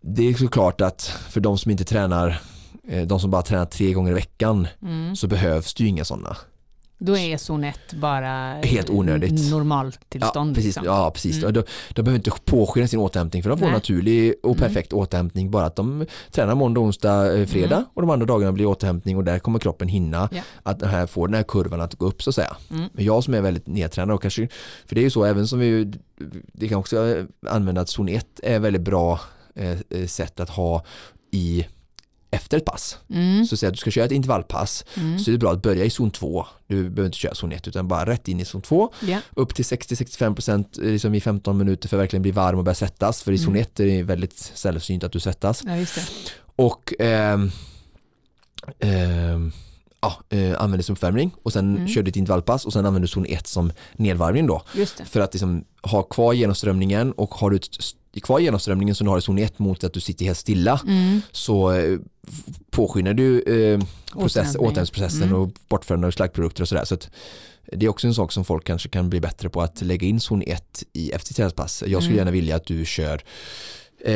[0.00, 2.40] det är såklart att för de som inte tränar,
[2.88, 5.16] eh, de som bara tränar tre gånger i veckan Mm.
[5.16, 6.36] så behövs det ju inga sådana.
[6.98, 9.50] Då är zon 1 bara Helt onödigt.
[9.50, 10.50] normaltillstånd.
[10.50, 10.64] Ja, precis.
[10.64, 10.84] liksom.
[10.84, 11.36] Ja, precis.
[11.42, 11.52] Mm.
[11.54, 13.74] De, de behöver inte påskynda sin återhämtning för de får Nej.
[13.74, 14.68] naturlig och Mm.
[14.68, 17.88] perfekt återhämtning bara att de tränar måndag, onsdag, eh, fredag Mm.
[17.94, 20.42] och de andra dagarna blir återhämtning och där kommer kroppen hinna Ja.
[20.62, 22.56] att den här, få den här kurvan att gå upp så att säga.
[22.70, 22.88] Mm.
[22.92, 24.48] Men jag som är väldigt nedtränad och kanske,
[24.86, 25.92] för det är ju så även som vi,
[26.52, 29.20] det kan också använda att zon 1 är väldigt bra
[29.54, 30.84] eh, eh, sätt att ha
[31.32, 31.66] i
[32.30, 32.98] efter ett pass.
[33.10, 33.44] Mm.
[33.46, 35.18] Så säg att du ska köra ett intervallpass Mm.
[35.18, 36.46] så är det bra att börja i zon 2.
[36.66, 39.18] Du behöver inte köra zon 1 utan bara rätt in i zon 2 Ja.
[39.36, 43.22] upp till 60-65% liksom i 15 minuter för att verkligen bli varm och börja svettas.
[43.22, 43.62] För i zon Mm.
[43.62, 45.62] 1 är det väldigt sällsynt att du svettas.
[45.64, 45.84] ja.
[46.56, 47.50] Och ehm,
[48.80, 49.52] ehm,
[50.00, 51.88] ja, eh, använder som uppvärmning och sen Mm.
[51.88, 54.62] kör du ett intervallpass och sen använder du zon 1 som nedvarvning då.
[55.04, 57.68] För att liksom ha kvar genomströmningen och har du ett,
[58.20, 61.20] kvar genomströmningen som du har i zon 1 mot att du sitter helt stilla Mm.
[61.32, 61.98] så eh,
[62.70, 63.80] påskyndar du eh,
[64.12, 64.62] process, Återhämtning.
[64.66, 65.40] återhämtningsprocessen Mm.
[65.40, 66.84] och bortförande av slaggprodukter och sådär.
[66.84, 67.10] Så att
[67.72, 70.20] det är också en sak som folk kanske kan bli bättre på att lägga in
[70.20, 71.82] zon 1 i efter träningspass.
[71.86, 72.16] Jag skulle Mm.
[72.18, 73.20] gärna vilja att du kör
[74.04, 74.14] Eh,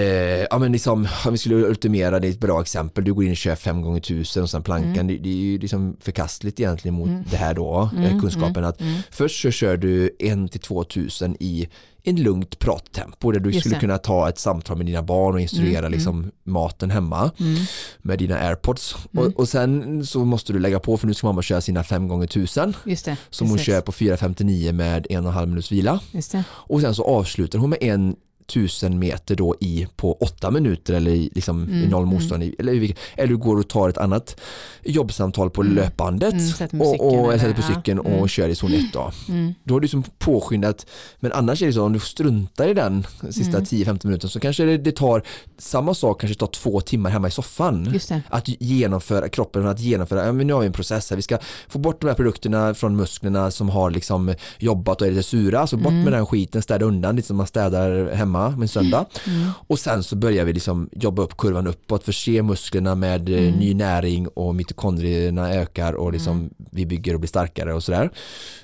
[0.51, 3.31] ja men liksom, om vi skulle ultimera det är ett bra exempel, du går in
[3.31, 5.07] och kör 5 gånger 1000 och sen plankan, Mm.
[5.07, 7.25] det, det är ju liksom förkastligt egentligen mot Mm.
[7.31, 9.01] det här då, eh, Mm, kunskapen att Mm.
[9.11, 11.69] först så kör du 1 till 2000 i
[12.03, 13.81] en lugnt prattempo där du Just skulle det.
[13.81, 17.57] kunna ta ett samtal med dina barn och instruera Mm, liksom maten hemma Mm.
[18.03, 19.25] med dina airpods Mm.
[19.27, 22.09] och, och sen så måste du lägga på för nu ska mamma köra sina 5
[22.09, 23.17] gånger 1000 Just det.
[23.31, 26.01] som hon kör på 4.59 med en och en halv minuts vila
[26.47, 28.17] och sen så avslutar hon med en
[28.53, 32.15] tusen meter då i på åtta minuter eller i, liksom, i Mm, noll mm.
[32.15, 34.41] motstånd i, eller, i eller du går och tar ett annat
[34.85, 36.35] jobbsamtal på Mm, löpbandet
[36.73, 38.29] mm, och, och eller- sätter på ja, cykeln och mm.
[38.29, 39.13] kör i zon 1 då.
[39.29, 39.55] Mm.
[39.65, 40.87] Då har du liksom påskyndat,
[41.21, 43.65] men annars är det så om du struntar i den sista Mm.
[43.65, 45.23] 10-15 minuter så kanske det, det tar,
[45.59, 47.85] samma sak kanske tar två timmar hemma i soffan.
[48.29, 51.39] Att genomföra, kroppen att genomföra, ja, men nu har vi en process här, vi ska
[51.69, 55.67] få bort de här produkterna från musklerna som har liksom jobbat och är lite sura,
[55.67, 56.05] så bort Mm.
[56.05, 59.07] med den skiten, städa undan lite som man städar hemma med en söndag.
[59.27, 59.51] Mm.
[59.67, 63.53] Och sen så börjar vi liksom jobba upp kurvan uppåt, förse musklerna med eh, Mm.
[63.61, 68.11] ny näring och mitokondrierna ökar och liksom vi bygger och blir starkare och sådär.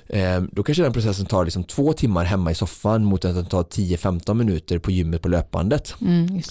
[0.09, 3.45] Eh, då kanske den processen tar liksom två timmar hemma i soffan mot att den
[3.45, 5.95] tar 10-15 minuter på gymmet på löpbandet.
[6.01, 6.41] Mm.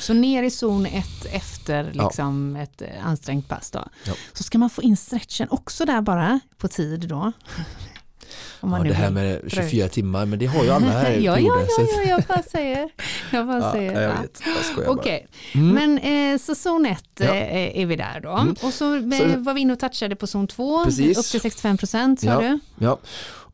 [0.00, 2.04] Så ner i zon 1 efter Ja.
[2.04, 3.84] liksom ett eh, ansträngt pass då.
[4.06, 4.12] Ja.
[4.32, 7.32] Så ska man få in stretchen också där bara på tid då.
[8.60, 11.66] Ja, det här med 24 timmar, men det har ju alla här ja, ja, perioden,
[11.68, 12.88] så ja, ja, jag bara säger.
[13.32, 13.92] Jag bara Ja, säger.
[14.02, 14.14] jag ja.
[14.22, 14.42] vet,
[14.76, 14.88] jag.
[14.98, 15.74] Okej, Mm.
[15.74, 15.98] men
[16.32, 17.24] eh, så zon 1 Ja.
[17.24, 18.30] eh, är vi där då.
[18.32, 18.54] Mm.
[18.62, 19.00] Och så, eh,
[19.32, 21.18] Så- var vi inne och touchade på zon 2, Precis.
[21.18, 22.58] upp till 65 procent sa du.
[22.78, 22.98] Ja,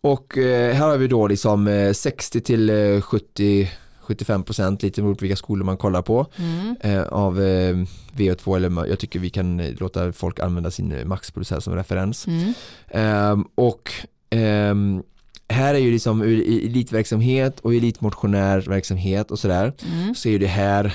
[0.01, 3.71] och eh, här har vi då liksom eh, 60 till eh, 70
[4.01, 6.77] 75 procent, lite på vilka skolor man kollar på, Mm.
[6.81, 7.77] eh, av eh,
[8.17, 12.27] VO2 eller jag tycker vi kan låta folk använda sin maxpuls här som referens.
[12.27, 12.53] Mm.
[12.91, 13.93] Ehm, och
[14.31, 15.03] ehm,
[15.49, 20.15] här är ju liksom ur elitverksamhet och elitmotionärverksamhet och sådär Mm.
[20.15, 20.95] så är det här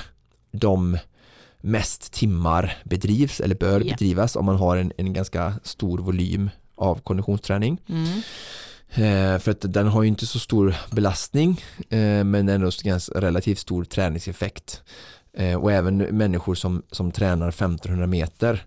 [0.52, 0.98] de
[1.60, 3.86] mest timmar bedrivs eller bör Ja.
[3.92, 7.78] bedrivas om man har en, en ganska stor volym av konditionsträning.
[7.88, 8.06] Mm.
[8.96, 11.60] Eh, för att den har ju inte så stor belastning
[11.90, 12.70] eh, men ändå
[13.14, 14.82] relativt stor träningseffekt.
[15.36, 18.64] Eh, och även människor som, som tränar 1500 meter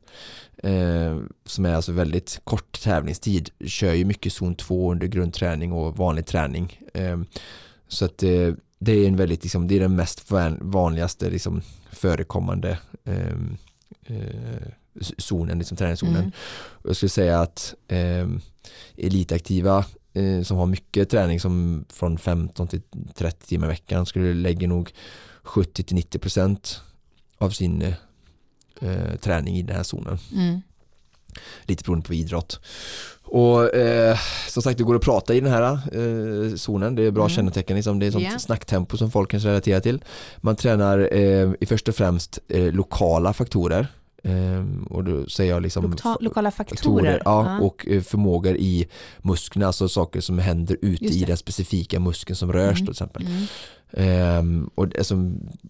[0.64, 5.98] eh, som är alltså väldigt kort tävlingstid kör ju mycket zon 2 under grundträning och
[5.98, 6.80] vanlig träning.
[6.94, 7.20] Eh,
[7.88, 11.62] så att eh, det är en väldigt, liksom, det är den mest van- vanligaste liksom,
[11.92, 13.38] förekommande eh,
[14.06, 14.68] eh,
[15.18, 16.16] zonen, liksom träningszonen.
[16.18, 16.32] Mm.
[16.84, 18.28] Jag skulle säga att eh,
[18.98, 22.82] elitaktiva eh, som har mycket träning som från 15 till
[23.16, 24.92] 30 timmar i veckan skulle lägga nog
[25.48, 26.82] 70 till 90 procent
[27.38, 27.82] av sin
[28.82, 30.18] eh, träning i den här zonen.
[30.36, 30.62] Mm.
[31.64, 32.60] Lite beroende på idrott.
[33.24, 34.18] Och eh,
[34.50, 36.96] som sagt det går att prata i den här eh, zonen.
[36.96, 37.36] Det är bra Mm.
[37.36, 37.76] kännetecken.
[37.76, 38.00] Liksom.
[38.00, 38.40] Det är sånt Ja.
[38.40, 40.04] snacktempo som folk kan relatera till.
[40.38, 43.88] Man tränar eh, i första och främst eh, lokala faktorer.
[44.24, 46.78] Eh, och då säger jag liksom Lokta- lokala faktorer.
[46.78, 47.66] faktorer ja, Ja.
[47.66, 48.88] och eh, förmågor i
[49.22, 52.86] musklerna, alltså saker som händer ute i den specifika muskeln som rörs Mm.
[52.86, 53.26] till exempel.
[53.26, 53.44] Mm.
[53.94, 55.14] Ehm, och alltså,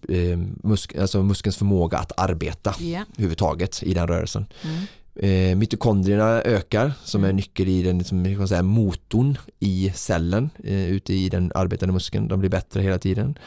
[0.08, 3.04] eh, musk, alltså muskelns förmåga att arbeta Ja.
[3.12, 4.46] överhuvudtaget i den rörelsen.
[4.64, 4.84] Mm.
[5.20, 7.36] Eh, mitokondrierna ökar som är Mm.
[7.36, 12.28] nyckel i den som kan säga, motorn i cellen eh, ute i den arbetande muskeln.
[12.28, 13.38] De blir bättre hela tiden.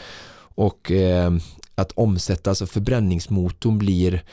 [0.56, 1.32] Och eh,
[1.76, 4.24] att omsätta, alltså förbränningsmotorn blir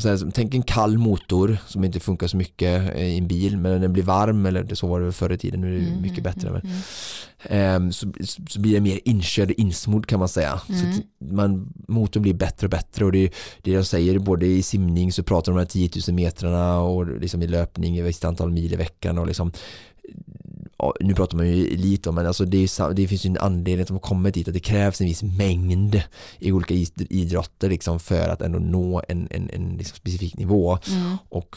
[0.00, 3.80] här, tänk en kall motor som inte funkar så mycket eh, i en bil men
[3.80, 6.24] den blir varm eller så var det förr i tiden, nu är det Mm, mycket
[6.24, 6.48] bättre.
[6.48, 6.82] mm, Men, mm.
[7.84, 8.12] Ehm, så,
[8.48, 10.60] så blir det mer inkörd och insmord kan man säga.
[10.66, 10.90] Så Mm.
[10.98, 13.30] att man, motorn blir bättre och bättre och det är
[13.62, 16.78] det de säger både i simning så pratar de om de här 10 000 metrarna
[16.80, 19.52] och liksom i löpning i visst antal mil i veckan och liksom
[21.00, 23.80] nu pratar man ju elit om men alltså det, är, det finns ju en anledning
[23.82, 26.02] att de har kommit dit att det krävs en viss mängd
[26.38, 30.78] i olika id- idrotter liksom för att ändå nå en, en, en liksom specifik nivå
[30.88, 31.16] Mm.
[31.28, 31.56] och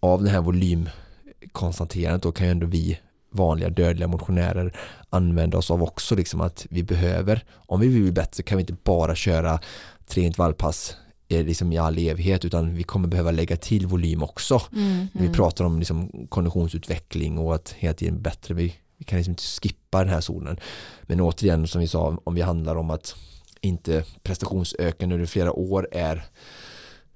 [0.00, 2.98] av det här volymkonstaterandet då kan ju ändå vi
[3.32, 4.76] vanliga dödliga motionärer
[5.10, 8.62] använda oss av också liksom att vi behöver, om vi vill bli bättre kan vi
[8.62, 9.60] inte bara köra
[10.06, 10.96] tre intervallpass
[11.32, 14.62] liksom i all evighet utan vi kommer behöva lägga till volym också.
[14.72, 14.96] Mm.
[14.98, 15.32] När vi Mm.
[15.32, 19.98] pratar om liksom konditionsutveckling och att hela tiden bättre, vi, vi kan liksom inte skippa
[19.98, 20.60] den här zonen.
[21.02, 23.14] Men återigen som vi sa, om vi handlar om att
[23.60, 26.24] inte prestationsökande under flera år är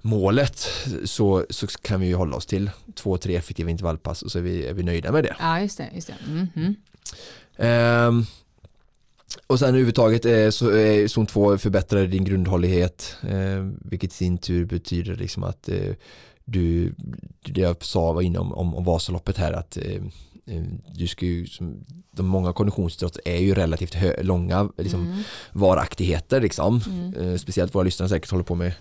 [0.02, 0.68] målet
[1.04, 4.42] så, så kan vi ju hålla oss till två, tre effektiva intervallpass och så är
[4.42, 5.36] vi, är vi nöjda med det.
[5.38, 5.88] Ja, just det.
[5.94, 6.14] Just det.
[6.28, 6.46] Mm.
[6.56, 6.74] Mm.
[7.56, 8.26] Ehm,
[9.46, 14.38] och sen överhuvudtaget eh, så är zon 2 förbättrar din grundhållighet eh, vilket i sin
[14.38, 15.94] tur betyder liksom att eh,
[16.44, 16.94] du,
[17.40, 20.02] det jag sa var inne om, om, Vasaloppet här att eh,
[20.94, 25.22] du ska ju, som, de många konditionsidrott är ju relativt hö, långa liksom, Mm.
[25.52, 26.80] varaktigheter liksom.
[26.86, 27.14] Mm.
[27.32, 28.72] Eh, speciellt våra lyssnare säkert håller på med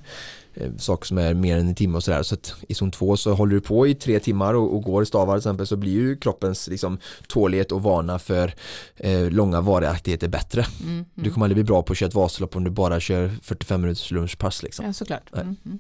[0.54, 2.24] eh, saker som är mer än en timme och sådär.
[2.24, 5.04] Så att i zon 2 så håller du på i tre timmar och, och går
[5.04, 6.98] i stavar till exempel så blir ju kroppens liksom,
[7.28, 8.54] tålighet och vana för
[8.96, 10.66] eh, långa varaktigheter bättre.
[10.84, 11.06] Mm.
[11.14, 13.82] Du kommer aldrig bli bra på att köra ett Vasalopp om du bara kör 45
[13.82, 14.86] minuters lunchpass liksom.
[14.86, 15.30] Ja, såklart.
[15.34, 15.56] Mm.
[15.66, 15.80] Mm.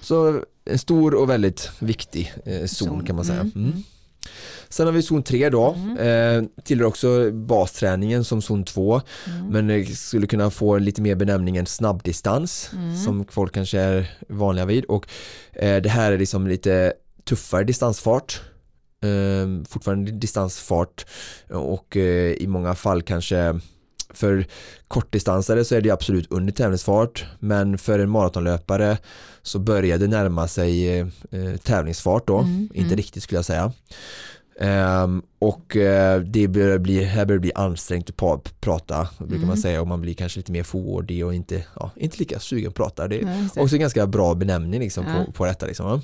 [0.00, 3.04] Så en stor och väldigt viktig eh, zon Zon.
[3.06, 3.50] kan man säga.
[4.70, 5.96] Sen har vi zon 3 då, Mm.
[6.44, 9.46] eh, tillhör också basträningen som zon 2 Mm.
[9.46, 12.96] men eh, skulle kunna få lite mer benämningen snabbdistans Mm.
[12.96, 15.06] som folk kanske är vanliga vid och
[15.52, 16.92] eh, det här är liksom lite
[17.24, 18.40] tuffare distansfart
[19.02, 21.06] eh, fortfarande distansfart
[21.50, 23.60] och eh, i många fall kanske
[24.14, 24.46] för
[24.88, 28.98] kortdistansare så är det absolut under tävlingsfart men för en maratonlöpare
[29.42, 32.96] så börjar det närma sig eh, eh, tävlingsfart då, Mm, inte mm.
[32.96, 33.72] riktigt skulle jag säga.
[34.60, 39.44] Ehm, och eh, det börjar bli, här börjar det bli ansträngt att prata, brukar man
[39.44, 39.56] Mm.
[39.56, 42.74] säga, och man blir kanske lite mer fåordig och inte, ja, inte lika sugen att
[42.74, 43.08] prata.
[43.08, 43.60] Det är det.
[43.60, 45.24] också en ganska bra benämning liksom, Ja.
[45.24, 45.66] på, på detta.
[45.66, 46.00] Liksom,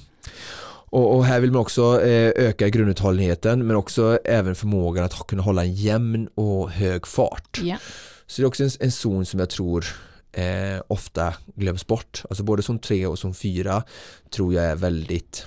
[0.88, 5.42] och, och här vill man också eh, öka grunduthålligheten men också även förmågan att kunna
[5.42, 7.60] hålla en jämn och hög fart.
[7.62, 7.76] Ja.
[8.26, 9.86] Så det är också en, en zon som jag tror
[10.32, 12.22] eh, ofta glöms bort.
[12.30, 13.82] Alltså både zon 3 och zon 4
[14.30, 15.46] tror jag är väldigt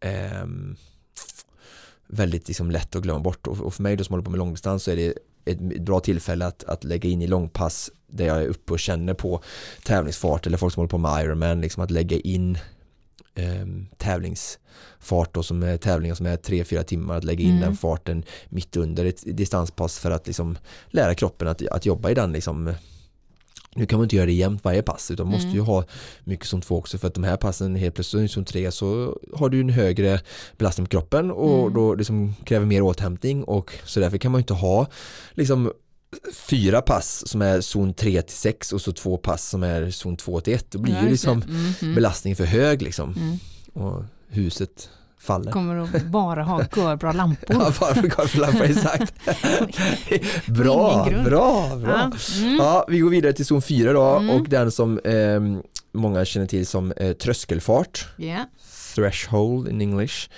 [0.00, 0.76] ehm,
[2.12, 4.38] väldigt liksom lätt att glömma bort och, och för mig då som håller på med
[4.38, 8.42] långdistans så är det ett bra tillfälle att, att lägga in i långpass där jag
[8.42, 9.42] är uppe och känner på
[9.84, 12.58] tävlingsfart eller folk som håller på med Ironman liksom att lägga in
[13.34, 17.60] ehm, tävlingsfart då som är tävlingar som är 3-4 timmar att lägga in Mm.
[17.60, 22.14] den farten mitt under ett distanspass för att liksom lära kroppen att, att jobba i
[22.14, 22.74] den liksom
[23.74, 25.56] nu kan man inte göra det jämt varje pass utan man måste Mm.
[25.56, 25.84] ju ha
[26.24, 29.48] mycket som två också för att de här passen helt plötsligt som tre så har
[29.48, 30.20] du en högre
[30.58, 31.74] belastning på kroppen och Mm.
[31.74, 34.86] då liksom kräver mer återhämtning och så därför kan man inte ha
[35.34, 35.72] liksom
[36.32, 40.16] fyra pass som är zon 3 till 6 och så två pass som är zon
[40.16, 41.94] 2 till 1 då blir ju liksom Mm, mm.
[41.94, 43.38] belastningen för hög liksom Mm.
[43.88, 44.88] och huset
[45.22, 45.52] faller.
[45.52, 47.46] Kommer att bara ha görbra lampor.
[47.60, 49.14] Ja, varför golflampor exakt.
[50.46, 51.90] bra, bra, bra.
[51.92, 52.10] Ja.
[52.42, 52.56] Mm.
[52.56, 54.30] Ja, vi går vidare till zon 4 då Mm.
[54.30, 55.40] och den som eh,
[55.92, 58.36] många känner till som eh, tröskelfart, Ja.
[58.94, 60.28] threshold in English.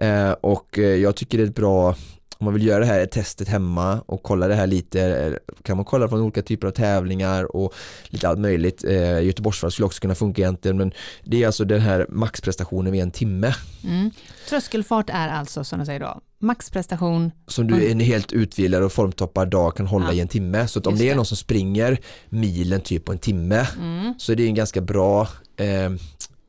[0.00, 0.26] Mm.
[0.28, 1.94] Eh, och eh, jag tycker det är ett bra
[2.38, 5.32] om man vill göra det här testet hemma och kolla det här lite eh,
[5.62, 7.74] kan man kolla från olika typer av tävlingar och
[8.08, 8.84] lite allt möjligt.
[8.84, 10.92] Eh, Göteborgsvarvet skulle också kunna funka egentligen men
[11.24, 14.10] det är alltså den här maxprestationen vid en timme Mm.
[14.48, 17.30] Tröskelfart är alltså som du säger då, maxprestation.
[17.46, 20.12] som du en helt utvilad och formtoppad dag kan hålla Ja.
[20.12, 20.68] i en timme.
[20.68, 24.14] Så om det är någon som springer milen typ på en timme Mm.
[24.18, 25.90] så är det en ganska bra eh,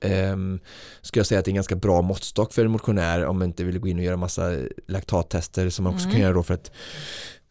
[0.02, 0.60] ehm,
[1.02, 3.48] ska jag säga att det är en ganska bra måttstock för en motionär om man
[3.48, 4.54] inte vill gå in och göra massa
[4.88, 6.12] laktattester som man också Mm.
[6.14, 6.72] kan göra då för att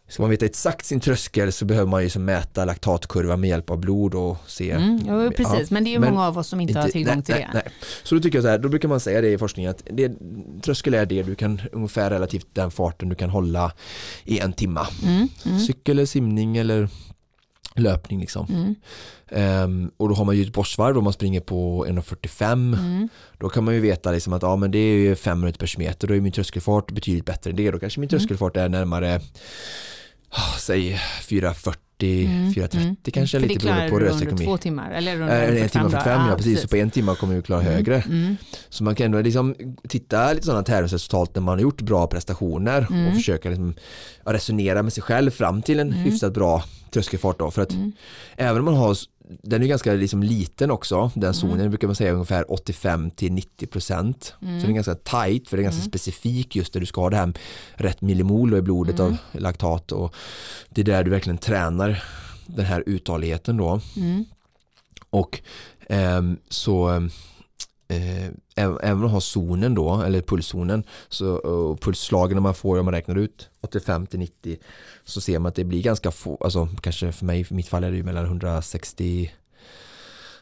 [0.08, 3.70] Ska man veta exakt sin tröskel så behöver man ju som mäta laktatkurvan med hjälp
[3.70, 5.00] av blod och se Mm.
[5.08, 7.24] Jo, precis, men det är ju men många av oss som inte, har tillgång nej,
[7.24, 7.60] till nej, det.
[7.64, 7.72] Nej.
[8.02, 10.12] Så då tycker jag så här, då brukar man säga det i forskningen att det,
[10.62, 13.72] tröskel är det du kan ungefär relativt den farten du kan hålla
[14.24, 14.86] i en timma.
[15.04, 15.28] Mm.
[15.44, 15.58] Mm.
[15.60, 16.88] Cykel eller simning eller
[17.78, 18.46] löpning liksom.
[18.50, 18.74] Mm.
[19.28, 23.08] Ehm, och då har man ju ett bossvarv om man springer på 1.45 Mm.
[23.38, 25.66] då kan man ju veta liksom att ja, men det är ju fem minuter per
[25.66, 28.18] kilometer då är min tröskelfart betydligt bättre än det då kanske min Mm.
[28.18, 29.20] tröskelfart är närmare
[30.30, 32.52] ah, säg 4.40 Mm.
[32.52, 32.96] 4.30 Mm.
[33.12, 35.68] kanske För lite det klarar beroende på du under två timmar, eller Äh, under en
[35.68, 36.30] 45 timme 45 dagar.
[36.30, 37.96] ja precis, så på en timme kommer vi klara högre.
[38.02, 38.36] Mm.
[38.68, 39.54] Så man kan ändå liksom
[39.88, 43.06] titta lite sådana tävlingsresultat när man har gjort bra prestationer Mm.
[43.08, 43.74] och försöka liksom
[44.24, 45.98] ja, resonera med sig själv fram till en Mm.
[46.04, 47.50] hyfsat bra tröskelfart då.
[47.50, 47.92] För att Mm.
[48.36, 48.96] även om man har,
[49.42, 51.70] den är ganska liksom liten också, den zonen Mm.
[51.70, 54.34] brukar man säga ungefär 85 till 90 procent.
[54.42, 54.60] Mm.
[54.60, 55.90] Så den är ganska tight för det är ganska Mm.
[55.90, 57.32] specifik just där du ska ha det här
[57.74, 59.12] rätt millimol i blodet Mm.
[59.12, 60.14] av laktat och
[60.70, 62.02] det är där du verkligen tränar
[62.46, 63.80] den här uthålligheten då.
[63.96, 64.24] Mm.
[65.10, 65.40] Och
[65.88, 67.00] ehm, så eh,
[67.88, 72.94] även även man har zonen då, eller pulszonen, så, och pulsslagen man får om man
[72.94, 74.56] räknar ut 85 till 90
[75.04, 77.84] så ser man att det blir ganska få, alltså kanske för mig, för mitt fall
[77.84, 79.30] är det ju mellan 160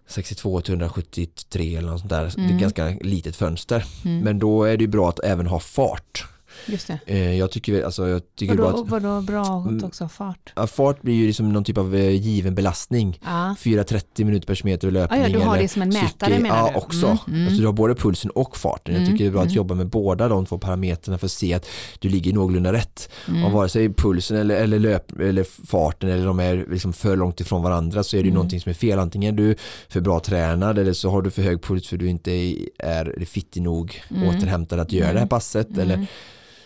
[0.07, 2.23] 62 till 173 eller något sånt där.
[2.37, 2.59] Det är Mm.
[2.59, 3.85] ganska litet fönster.
[4.05, 4.21] Mm.
[4.21, 6.25] Men då är det ju bra att även ha fart.
[6.67, 6.99] Just det.
[7.07, 9.85] Eh, jag tycker, alltså, jag tycker bara Vadå, att vadå bra Mm.
[9.85, 10.53] också fart?
[10.57, 13.21] ja, fart blir ju liksom någon typ av eh, given belastning.
[13.25, 13.55] Ja.
[13.59, 15.23] 4.30 minuter per Ah, löpning.
[15.23, 16.43] ja, du har det som en mätare cykel.
[16.43, 16.79] menar ja, du?
[16.79, 17.07] också.
[17.07, 17.47] Mm, mm.
[17.47, 18.95] Alltså, du har både pulsen och farten.
[18.95, 19.57] Jag Mm, tycker det är bra att mm.
[19.57, 21.67] jobba med båda de två parametrarna för att se att
[21.99, 23.09] du ligger någorlunda rätt.
[23.29, 23.45] Mm.
[23.45, 27.41] Om vare sig pulsen eller, eller, löp, eller farten eller de är liksom för långt
[27.41, 28.35] ifrån varandra så är det Mm.
[28.35, 28.99] någonting som är fel.
[28.99, 29.57] Antingen är du
[29.89, 32.31] för bra tränad eller så har du för hög puls för du inte
[32.79, 34.29] är fittig nog Mm.
[34.29, 35.79] återhämtad att göra det här passet.
[35.79, 36.07] Eller, Mm.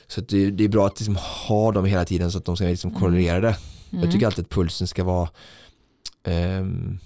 [0.09, 1.17] Så det, det är bra att liksom
[1.49, 3.01] ha dem hela tiden så att de ska liksom Mm.
[3.01, 3.49] korrelera.
[3.49, 4.03] Mm.
[4.05, 5.29] Jag tycker alltid att pulsen ska vara
[6.25, 6.99] ehm,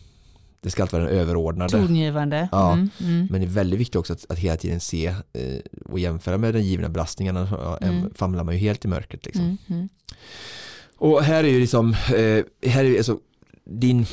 [0.61, 1.71] det ska alltid vara den överordnade.
[1.71, 2.49] Tongivande.
[2.53, 2.73] Ja.
[2.73, 2.91] Mm.
[3.01, 3.27] Mm.
[3.31, 6.55] Men det är väldigt viktigt också att, att hela tiden se eh, och jämföra med
[6.55, 7.37] den givna belastningen.
[7.37, 8.15] Ja, Mm.
[8.15, 9.25] famlar man ju helt i mörkret.
[9.27, 9.45] Liksom.
[9.45, 9.57] Mm.
[9.69, 9.89] Mm.
[10.97, 13.19] Och här är ju liksom, eh, här är alltså
[13.65, 14.07] din,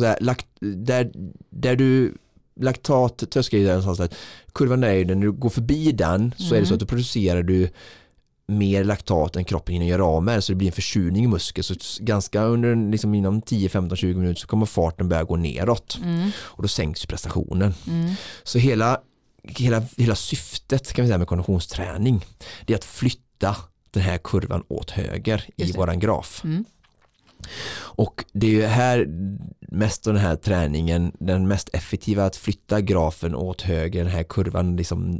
[0.00, 1.10] säga, lakt, där,
[1.50, 2.14] där du
[2.60, 4.10] laktat tröskar ju där någonstans
[4.54, 6.86] kurvan där är ju när du går förbi den så är det så att då
[6.86, 7.68] producerar du
[8.48, 11.64] mer laktat än kroppen hinner göra av med så det blir en försurning i muskeln
[11.64, 15.98] så ganska under liksom inom 10, 15, 20 minuter så kommer farten börja gå neråt
[16.02, 16.30] Mm.
[16.38, 17.74] och då sänks prestationen.
[17.88, 18.14] Mm.
[18.42, 19.00] Så hela,
[19.42, 22.24] hela, hela syftet kan vi säga med konditionsträning
[22.66, 23.56] det är att flytta
[23.90, 26.40] den här kurvan åt höger i våran graf.
[26.44, 26.64] Mm.
[27.80, 29.06] Och det är ju här
[29.60, 34.76] mest den här träningen, den mest effektiva att flytta grafen åt höger, den här kurvan,
[34.76, 35.12] liksom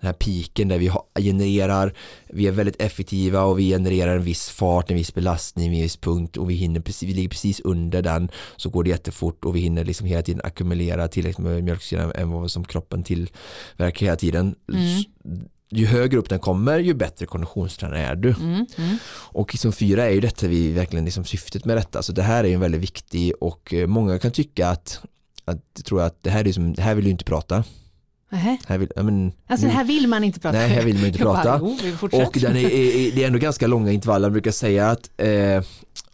[0.00, 1.94] den här piken där vi genererar,
[2.28, 5.96] vi är väldigt effektiva och vi genererar en viss fart, en viss belastning, en viss
[5.96, 9.56] punkt och vi hinner precis, vi ligger precis under den så går det jättefort och
[9.56, 14.16] vi hinner liksom hela tiden ackumulera tillräckligt med mjölksyra än vad som kroppen tillverkar hela
[14.16, 14.54] tiden.
[14.72, 15.04] Mm.
[15.74, 18.28] Ju högre upp den kommer ju bättre konditionstränare är du.
[18.30, 18.66] Mm.
[18.78, 18.96] Mm.
[19.14, 22.02] Och som fyra är ju detta vi verkligen liksom syftet med detta.
[22.02, 25.00] Så det här är ju en väldigt viktig och eh, många kan tycka att,
[25.44, 27.64] att jag tror att det här är som, det här vill du inte prata.
[28.66, 30.58] Här vill, ja, men, Alltså nu- här vill man inte prata.
[30.58, 31.58] Nej, här vill man inte bara, prata.
[31.98, 32.26] fortsätter.
[32.26, 34.28] och den är, är, det är ändå ganska långa intervaller.
[34.28, 35.62] Man brukar säga att eh,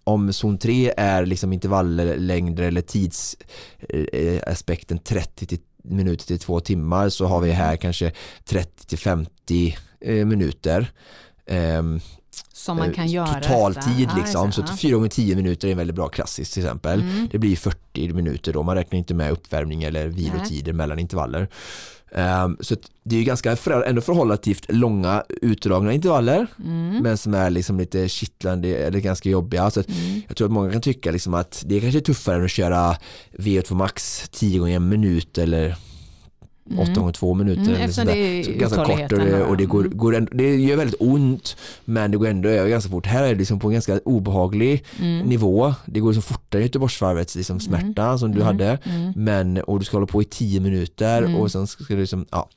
[0.04, 5.58] om zon 3 är liksom intervalllängder eller tidsaspekten 30 till
[5.90, 8.12] minuter till två timmar så har vi här kanske
[8.44, 10.90] 30 till 50 eh, minuter.
[11.46, 12.00] Ehm,
[12.52, 13.40] Som man kan eh, göra.
[13.40, 14.16] Totaltid detta.
[14.16, 14.52] liksom.
[14.52, 14.74] Så just det.
[14.74, 17.00] att 4 gånger 10 minuter är en väldigt bra klassisk till exempel.
[17.00, 17.28] Mm.
[17.30, 21.48] Det blir 40 minuter då, man räknar inte med uppvärmning eller vilotider mellan intervaller.
[22.12, 23.56] Ehm, så det är ju ganska
[23.86, 27.02] ändå förhållativt långa utdragna intervaller Mm.
[27.02, 29.70] men som är liksom lite kittlande eller ganska jobbiga.
[29.70, 30.22] Så Mm.
[30.28, 32.50] jag tror att många kan tycka liksom att det är kanske är tuffare än att
[32.50, 32.96] köra
[33.38, 35.76] VO2 max 10 gånger en minut eller
[36.78, 37.74] 8 gånger 2 minuter.
[37.74, 38.12] Mm, sådär.
[38.12, 39.98] det är Så ganska kort och det, och det, går, Mm.
[39.98, 43.06] går ändå, det gör väldigt ont men det går ändå över ganska fort.
[43.06, 45.26] Här är det liksom på en ganska obehaglig Mm.
[45.26, 45.74] nivå.
[45.86, 48.46] Det går liksom fortare i Göteborgsvarvets liksom smärta som du Mm.
[48.46, 48.78] hade.
[48.84, 49.12] Mm.
[49.16, 51.36] Men, och du ska hålla på i 10 minuter Mm.
[51.36, 52.48] och sen ska du liksom, ja.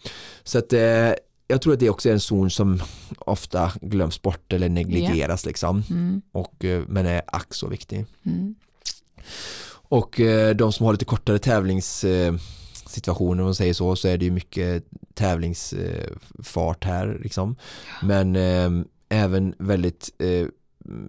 [0.43, 0.79] Så att eh,
[1.47, 2.81] jag tror att det också är en zon som
[3.19, 5.83] ofta glöms bort eller negligeras liksom.
[5.89, 6.21] Mm.
[6.31, 8.05] Och, eh, men är ack så viktig.
[8.25, 8.55] Mm.
[9.71, 11.39] Och eh, de som har lite kortare
[12.91, 14.83] tävlingssituationer om man säger så, så är det ju mycket
[15.13, 17.55] tävlingsfart här liksom.
[18.03, 18.69] Men eh,
[19.09, 20.47] även väldigt eh,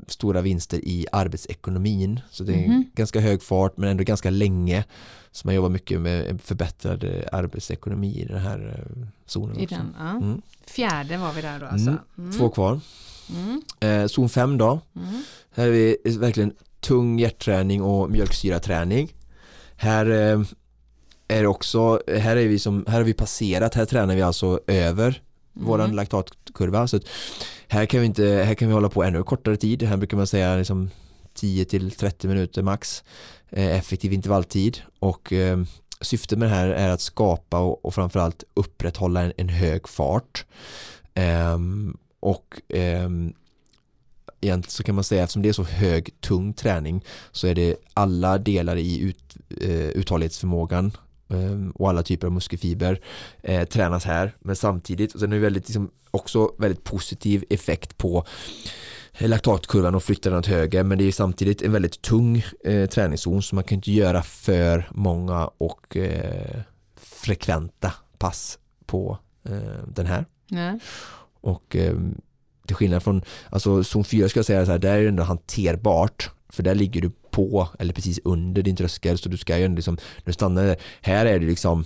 [0.07, 2.21] stora vinster i arbetsekonomin.
[2.31, 2.85] Så det är Mhm.
[2.95, 4.85] ganska hög fart men ändå ganska länge.
[5.33, 9.59] Så man jobbar mycket med förbättrad eh, arbetsekonomi i den här eh, zonen.
[9.59, 10.11] I den, ja.
[10.11, 10.43] Mm.
[10.67, 11.91] Fjärde var vi där då alltså.
[11.91, 11.99] Mm.
[12.19, 12.33] Mm.
[12.33, 12.81] Två kvar.
[13.37, 13.63] Mm.
[13.81, 14.81] Eh, zon 5 då.
[14.97, 15.23] Mm.
[15.55, 19.13] Här är vi verkligen tung hjärtträning och mjölksyraträning.
[19.77, 20.43] Här eh,
[21.33, 25.23] är också, här är vi som, här har vi passerat, här tränar vi alltså över
[25.53, 25.97] våran Mm.
[25.97, 26.89] laktatkurva.
[26.89, 27.01] Så
[27.69, 29.83] här kan vi inte, här kan vi hålla på ännu kortare tid.
[29.83, 30.91] Här brukar man säga liksom
[31.35, 33.05] 10 till 30 minuter max
[33.51, 35.63] eh, effektiv intervalltid och eh,
[36.01, 40.47] syftet med det här är att skapa och, och framförallt upprätthålla en, en hög fart.
[41.15, 43.33] Ehm, och ehm,
[44.41, 47.77] egentligen så kan man säga eftersom det är så hög tung träning så är det
[47.95, 50.93] alla delar i ut, eh, uthållighetsförmågan
[51.75, 53.01] och alla typer av muskelfiber
[53.43, 54.37] eh, tränas här.
[54.41, 58.25] Men samtidigt och sen är det väldigt, liksom, också väldigt positiv effekt på
[59.19, 60.83] laktatkurvan och flyttar den åt höger.
[60.83, 64.89] Men det är samtidigt en väldigt tung eh, träningszon så man kan inte göra för
[64.91, 66.61] många och eh,
[66.97, 70.27] frekventa pass på eh, den här.
[70.49, 70.79] Nej.
[71.41, 71.97] och eh,
[72.67, 75.23] till skillnad från, alltså zon 4 ska jag säga så här, där är det ändå
[75.23, 76.31] hanterbart.
[76.49, 79.77] För där ligger du på eller precis under din tröskel så du ska ju ändå
[79.77, 81.85] liksom, när du stannar där, här är det liksom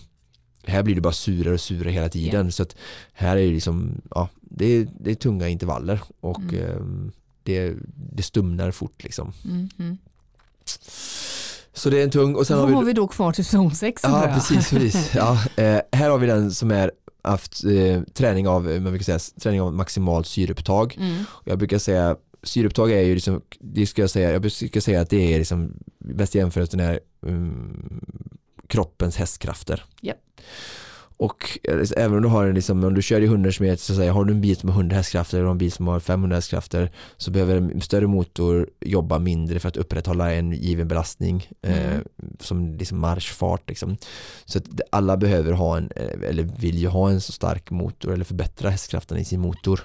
[0.67, 2.77] här blir det bara surare och surare hela tiden så att
[3.13, 6.55] här är det liksom, ja det är, det är tunga intervaller och Mm.
[6.55, 7.75] eh, det,
[8.13, 9.33] det stumnar fort liksom.
[9.45, 9.69] Mm.
[9.79, 9.99] Mm.
[11.75, 13.45] Så det är en tung och sen Vad har vi har vi då kvar till
[13.45, 14.71] zon 6 Ja, precis.
[14.71, 15.11] precis.
[15.15, 16.91] Ja, eh, här har vi den som är
[17.23, 20.97] haft eh, träning av, man brukar säga, träning av maximalt syreupptag.
[21.01, 21.25] Mm.
[21.45, 25.11] Jag brukar säga syreupptag är ju liksom, det ska jag säga, jag brukar säga att
[25.11, 28.01] det är liksom bästa jämförelsen är um,
[28.67, 29.85] kroppens hästkrafter.
[30.01, 30.17] Japp.
[31.19, 33.95] Och eh, även om du har en liksom, om du kör i 100 km så
[33.95, 36.37] säger har du en bil som har 100 hästkrafter och en bil som har 500
[36.37, 41.87] hästkrafter så behöver en större motor jobba mindre för att upprätthålla en given belastning eh,
[41.87, 42.03] Mm.
[42.41, 43.97] som liksom marschfart liksom.
[44.45, 48.13] Så att alla behöver ha en, eh, eller vill ju ha en så stark motor
[48.13, 49.81] eller förbättra hästkraften i sin motor.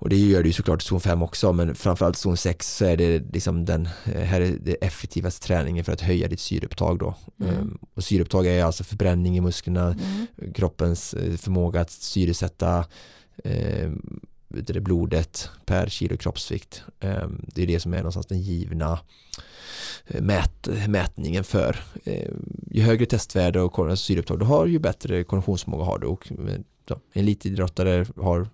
[0.00, 2.84] Och det gör det ju såklart i zon 5 också men framförallt zon 6 så
[2.84, 7.14] är det liksom den här är det effektivaste träningen för att höja ditt syreupptag då.
[7.40, 7.58] Mm.
[7.58, 10.52] Um, och syreupptag är alltså förbränning i musklerna, Mm.
[10.52, 12.84] kroppens eh, förmåga att syresätta
[13.44, 13.90] eh,
[14.48, 16.82] det, blodet per kilo kroppsvikt.
[17.00, 18.98] Eh, det är det som är någonstans den givna
[20.06, 21.76] eh, mät, mätningen för.
[22.04, 22.30] Eh,
[22.70, 26.60] ju högre testvärde och syreupptag du har ju bättre konditionsförmåga har du och eh,
[26.90, 28.48] ja, elitidrottare har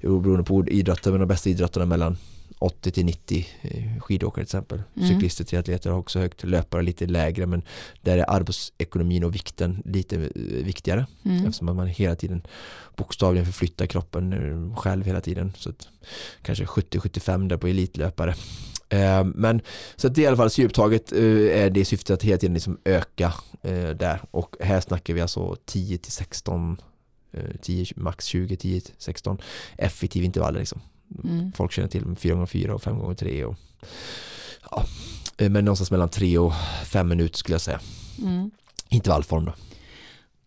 [0.00, 2.16] beroende på idrotten men de bästa idrottarna mellan
[2.58, 4.82] 80 till 90 eh, skidåkare till exempel.
[4.96, 5.08] Mm.
[5.08, 7.62] Cyklister, triatleter har också högt, löpare lite lägre men
[8.02, 10.30] där är arbetsekonomin och vikten lite eh,
[10.64, 11.46] viktigare Mm.
[11.46, 12.42] eftersom man hela tiden
[12.96, 15.52] bokstavligen förflyttar kroppen eh, själv hela tiden.
[15.56, 15.88] Så att,
[16.42, 18.34] kanske 70-75 där på elitlöpare.
[18.88, 19.60] Eh, men
[19.96, 22.78] så att det i alla fall syreupptaget eh, är det syftet att hela tiden liksom
[22.84, 26.84] öka eh, där och här snackar vi alltså 10 till 16 eh,
[27.62, 29.38] 10, max 20, 10 till 16
[29.78, 30.80] effektiv intervaller liksom.
[31.24, 31.52] Mm.
[31.52, 33.56] Folk känner till 4x4 och 5x3 och
[34.70, 34.84] ja,
[35.36, 36.52] eh, men någonstans mellan 3 och
[36.84, 37.80] 5 minuter skulle jag säga.
[38.22, 38.50] Mm.
[38.88, 39.54] Intervallform då.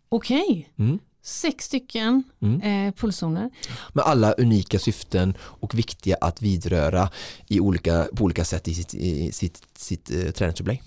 [0.09, 0.99] Okej, Mm.
[1.21, 2.61] sex stycken Mm.
[2.87, 3.49] eh, pulszoner.
[3.93, 7.09] med alla unika syften och viktiga att vidröra
[7.47, 10.83] i olika, på olika sätt i sitt, i sitt, sitt eh, träningsupplägg.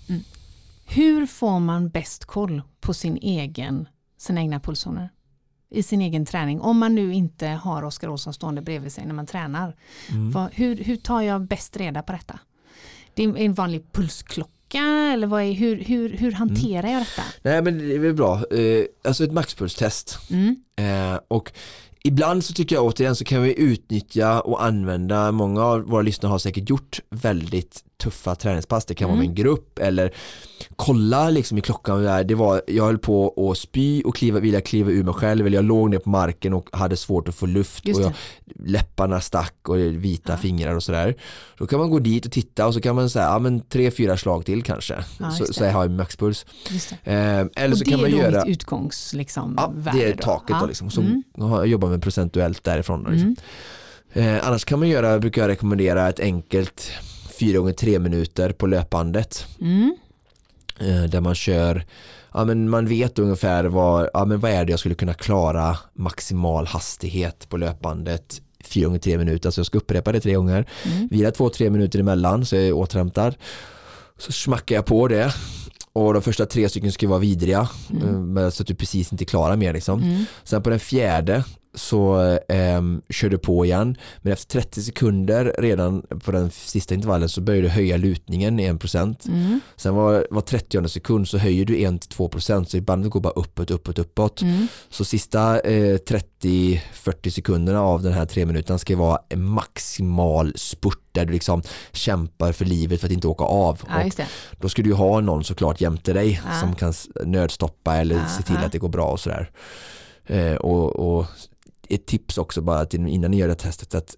[0.85, 3.87] Hur får man bäst koll på sin egen,
[4.17, 5.09] sina egna pulszoner?
[5.73, 9.13] I sin egen träning om man nu inte har Oskar Olsson stående bredvid sig när
[9.13, 9.75] man tränar.
[10.09, 10.31] Mm.
[10.31, 12.39] Vad, hur, hur tar jag bäst reda på detta?
[13.13, 17.21] Det är en vanlig pulsklocka eller vad är, hur, hur, hur hanterar jag detta?
[17.41, 20.55] Nej men det är väl bra, eh, alltså ett maxpulstest Mm.
[20.75, 21.51] eh, och
[22.03, 26.29] ibland så tycker jag återigen så kan vi utnyttja och använda, många av våra lyssnare
[26.29, 30.13] har säkert gjort väldigt tuffa träningspass, det kan vara med en grupp eller
[30.75, 34.61] kolla liksom i klockan, där, det var, jag höll på att spy och kliva, vilja
[34.61, 37.45] kliva ur mig själv eller jag låg ner på marken och hade svårt att få
[37.45, 38.13] luft och jag, det.
[38.71, 40.37] läpparna stack och vita Ja.
[40.37, 41.15] fingrar och sådär.
[41.57, 43.91] Då kan man gå dit och titta och så kan man säga, ja men tre,
[43.91, 45.03] fyra slag till kanske.
[45.19, 45.65] Ja, så, så det.
[45.67, 46.45] jag har maxpuls.
[46.69, 47.11] Det.
[47.11, 50.03] Eh, eller Och så det kan man är då göra mitt utgångs liksom, Ja, det
[50.03, 50.23] är då.
[50.23, 50.89] taket då liksom.
[50.89, 51.23] Så Mm.
[51.37, 53.03] jag jobbar med procentuellt därifrån.
[53.03, 53.35] Då, liksom.
[54.13, 54.35] Mm.
[54.37, 56.91] eh, annars kan man göra, brukar jag rekommendera ett enkelt
[57.43, 59.45] 4 gånger 3 minuter på löpbandet.
[59.61, 59.95] Mm.
[60.79, 61.85] Eh, där man kör,
[62.33, 65.77] ja men man vet ungefär vad, ja men vad är det jag skulle kunna klara
[65.93, 70.65] maximal hastighet på löpbandet 4 gånger 3 minuter, så jag ska upprepa det tre gånger.
[70.85, 71.07] Mm.
[71.07, 73.35] Vila 2-3 minuter emellan så jag är återhämtad.
[74.17, 75.33] Så smackar jag på det
[75.93, 78.37] och de första tre stycken ska vara vidriga Mm.
[78.37, 80.03] eh, så att du precis inte klarar mer liksom.
[80.03, 80.25] Mm.
[80.43, 81.43] Sen på den fjärde
[81.75, 87.29] så eh, kör du på igen men efter 30 sekunder redan på den sista intervallen
[87.29, 89.59] så börjar du höja lutningen i 1% Mm.
[89.75, 93.99] sen var, var 30 sekund så höjer du 1-2% så bandet går bara uppåt, uppåt,
[93.99, 94.67] uppåt Mm.
[94.89, 95.97] så sista eh,
[96.43, 101.61] 30-40 sekunderna av den här tre minuterna ska vara en maximal spurt där du liksom
[101.91, 104.25] kämpar för livet för att inte åka av Ja,
[104.59, 106.59] då ska du ha någon såklart jämte dig Ja.
[106.59, 106.93] som kan
[107.25, 109.51] nödstoppa eller Ja, se till att det går bra och sådär.
[110.25, 111.25] Eh, och, och
[111.89, 114.15] ett tips också bara till, innan ni gör det testet att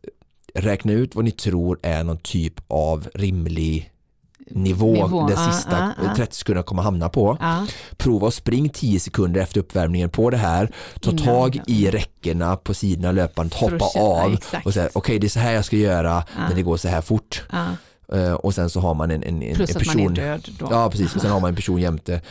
[0.53, 3.91] räkna ut vad ni tror är någon typ av rimlig
[4.47, 6.16] nivå, Nivå, den ja, sista ja, ja.
[6.16, 7.38] 30 sekunderna kommer hamna på.
[7.39, 7.68] Ja.
[7.97, 10.72] Prova att spring 10 sekunder efter uppvärmningen på det här.
[11.01, 14.66] Ta Innan, tag i räckena på sidorna att hoppa känna, av exakt.
[14.66, 16.47] och säga okej det är så här jag ska göra Ja.
[16.49, 17.43] när det går så här fort.
[18.13, 20.13] Eh, och sen så har man en, en, en, Plus en att man är person
[20.13, 20.68] död då.
[20.72, 22.22] Ja precis och sen har man en person jämte.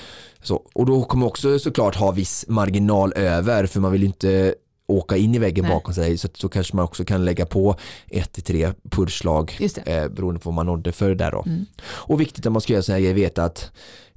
[0.43, 4.55] Så, och då kommer också såklart ha viss marginal över för man vill inte
[4.87, 5.75] åka in i väggen Nej.
[5.75, 7.77] bakom sig så, så kanske man också kan lägga på
[8.09, 9.57] ett till tre pulsslag
[9.87, 11.43] eh, beroende på vad man nådde för där då.
[11.47, 11.67] Mm.
[11.87, 13.71] Och viktigt när man ska göra sådana här grejer veta att,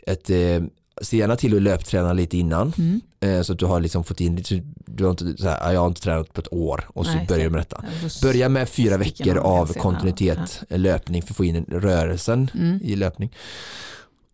[0.08, 0.62] att eh,
[1.02, 3.02] se gärna till att löpträna lite innan Mm.
[3.20, 4.44] eh, så att du har liksom fått in
[4.86, 7.12] du har inte, så här, "Ah, jag har inte tränat på ett år och så
[7.12, 7.86] Nej, börjar du med detta.
[8.04, 12.52] Ja, Börja med fyra veckor av kontinuitet eh, löpning för att få in en rörelsen
[12.54, 12.80] Mm.
[12.84, 13.32] i löpning.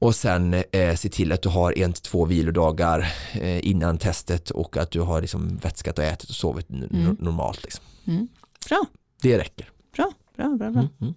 [0.04, 4.49] Och sen eh, se till att du har en till två vilodagar eh, innan testet
[4.49, 7.18] och att du har liksom vätskat och ätit och sovit Mm.
[7.20, 7.64] normalt.
[7.64, 7.84] Liksom.
[8.08, 8.28] Mm.
[8.70, 8.86] Bra,
[9.22, 9.70] Det räcker.
[9.95, 10.82] bra, bra, bra, bra.
[10.82, 10.88] Mm.
[11.01, 11.14] Mm.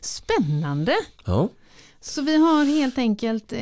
[0.00, 0.94] Spännande.
[1.24, 1.48] Ja.
[2.04, 3.58] Så vi har helt enkelt eh,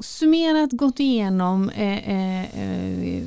[0.00, 3.22] summerat, gått igenom, eh, eh, eh,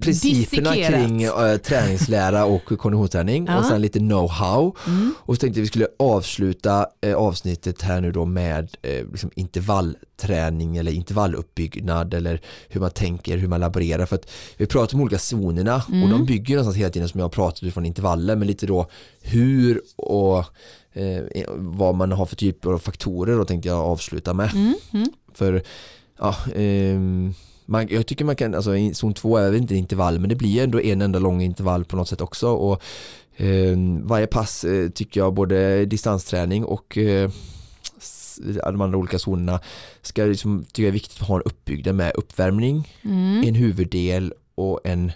[0.00, 0.90] Principerna dissekerat.
[1.06, 3.58] kring eh, träningslära och konditionsträning Ja.
[3.58, 4.72] och sen lite know-how.
[4.86, 5.14] Mm.
[5.18, 10.76] Och så tänkte vi skulle avsluta eh, avsnittet här nu då med eh, liksom intervallträning
[10.76, 14.06] eller intervalluppbyggnad eller hur man tänker, hur man laborerar.
[14.06, 16.10] För att vi pratar om olika zonerna och Mm.
[16.10, 18.86] de bygger någonstans hela tiden som jag pratade från intervaller men lite då
[19.22, 20.44] hur och
[20.94, 24.50] eh, vad man har för typer av faktorer då tänkte jag avsluta med.
[24.54, 24.74] Mm.
[24.92, 25.08] Mm.
[25.34, 25.62] För
[26.18, 27.34] ja, ehm,
[27.66, 30.62] man, jag tycker man kan, alltså zon 2 är väl inte intervall men det blir
[30.62, 32.82] ändå en enda lång intervall på något sätt också och
[33.36, 37.30] eh, varje pass eh, tycker jag både distansträning och eh,
[38.72, 39.60] de andra olika zonerna
[40.02, 43.42] ska liksom, tycker jag är viktigt att ha en uppbyggda med uppvärmning, Mm.
[43.48, 45.12] en huvuddel och en,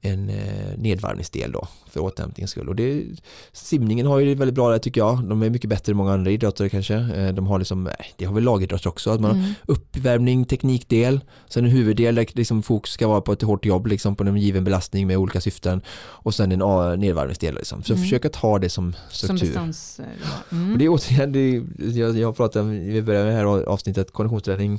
[0.00, 2.68] en eh, nedvarvningsdel då för återhämtningens skull.
[2.68, 3.04] Och det,
[3.52, 5.24] simningen har ju det väldigt bra där tycker jag.
[5.24, 6.94] De är mycket bättre än många andra idrottare kanske.
[6.94, 9.52] Eh, de har liksom, eh, det har väl lagidrottare också, att man har Mm.
[9.66, 14.16] uppvärmning, teknikdel, sen en huvuddel där liksom fokus ska vara på ett hårt jobb liksom
[14.16, 17.82] på en given belastning med olika syften och sen en A- nedvarvningsdel liksom.
[17.82, 18.02] Så Mm.
[18.04, 19.58] försöka ta det som Som struktur.
[19.58, 20.78] Och Mm.
[20.78, 21.62] det är återigen, det
[21.98, 24.78] jag, jag pratar om, vi börjar med det här avsnittet, konditionsträning,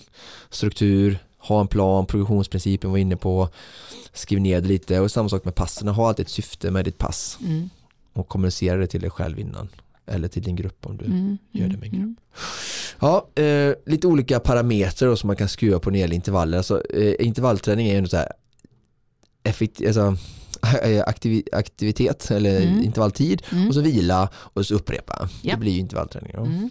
[0.49, 3.49] struktur, ha en plan, progressionsprincipen var inne på,
[4.13, 6.97] skriv ner det lite och samma sak med passen, ha alltid ett syfte med ditt
[6.97, 7.69] pass Mm.
[8.13, 9.69] och kommunicera det till dig själv innan
[10.05, 11.37] eller till din grupp om du Mm.
[11.51, 12.15] gör det med en Mm.
[12.99, 16.57] Ja, eh, lite olika parametrar som man kan skruva på när det gäller intervaller.
[16.57, 18.31] Alltså, eh, intervallträning är ju så här
[19.43, 20.17] effekt, alltså,
[20.83, 22.83] eh, aktiv, aktivitet eller Mm.
[22.83, 23.67] intervalltid Mm.
[23.67, 25.29] och så vila och så upprepa.
[25.41, 25.53] Ja.
[25.53, 26.31] Det blir ju intervallträning.
[26.35, 26.41] Då.
[26.45, 26.69] Mm.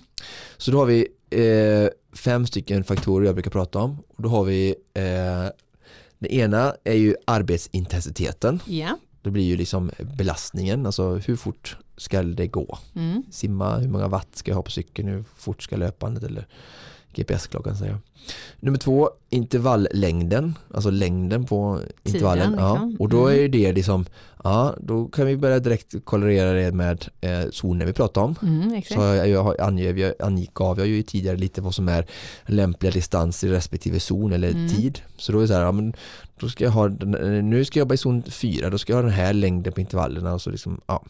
[0.57, 3.99] Så då har vi eh, fem stycken faktorer jag brukar prata om.
[4.17, 5.47] Och då har vi eh,
[6.19, 8.63] den ena är ju arbetsintensiteten.
[8.67, 8.99] Ja.
[9.23, 12.79] Det blir ju liksom belastningen, alltså hur fort ska det gå?
[12.95, 13.23] Mm.
[13.31, 16.47] simma, hur många watt ska jag ha på cykeln, hur fort ska löpandet eller
[17.17, 17.99] GPS-klockan säga.
[18.61, 22.51] Nummer två, intervalllängden, alltså längden på intervallen.
[22.51, 22.73] Tiden, Ja.
[22.73, 22.97] liksom.
[22.99, 23.39] Och då Mm.
[23.39, 24.05] är ju det liksom,
[24.45, 28.35] ja då kan vi börja direkt korrelera det med eh, zonen vi pratar om.
[28.43, 28.83] Mm.
[28.83, 32.07] Så jag, jag angav, jag angav jag ju tidigare lite vad som är
[32.47, 34.69] lämpliga distanser i respektive zon eller Mm.
[34.69, 35.01] tid.
[35.17, 35.93] Så då är det så här, ja, men
[36.41, 38.97] då ska jag ha, den- nu ska jag jobba i zon 4, då ska jag
[38.99, 41.05] ha den här längden på intervallerna och så liksom, ja,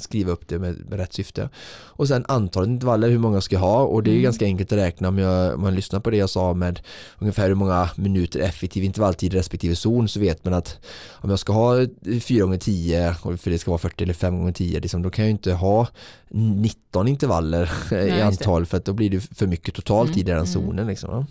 [0.00, 1.48] skriva upp det med, med rätt syfte.
[1.70, 3.82] Och sen antalet intervaller, hur många ska jag ha?
[3.82, 4.22] Och det är Mm.
[4.22, 6.80] ganska enkelt att räkna om, jag, om man lyssnar på det jag sa med
[7.18, 10.78] ungefär hur många minuter effektiv intervalltid i respektive zon så vet man att
[11.10, 11.86] om jag ska ha
[12.20, 15.10] 4 gånger 10 och för det ska vara 40 eller 5 gånger 10 liksom, då
[15.10, 15.86] kan jag inte ha
[16.30, 18.24] 19 intervaller i just det.
[18.26, 20.46] antal för att då blir det för mycket totalt Mm, i den mm.
[20.46, 20.86] zonen.
[20.86, 21.26] Liksom.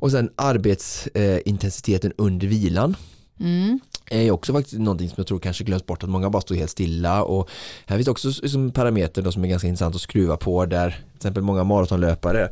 [0.00, 2.96] Och sen arbetsintensiteten under vilan
[3.40, 3.80] Mm.
[4.10, 6.70] Är också faktiskt någonting som jag tror kanske glöms bort att många bara står helt
[6.70, 7.48] stilla och
[7.86, 11.16] här finns också som parameter då som är ganska intressant att skruva på där till
[11.16, 12.48] exempel många maratonlöpare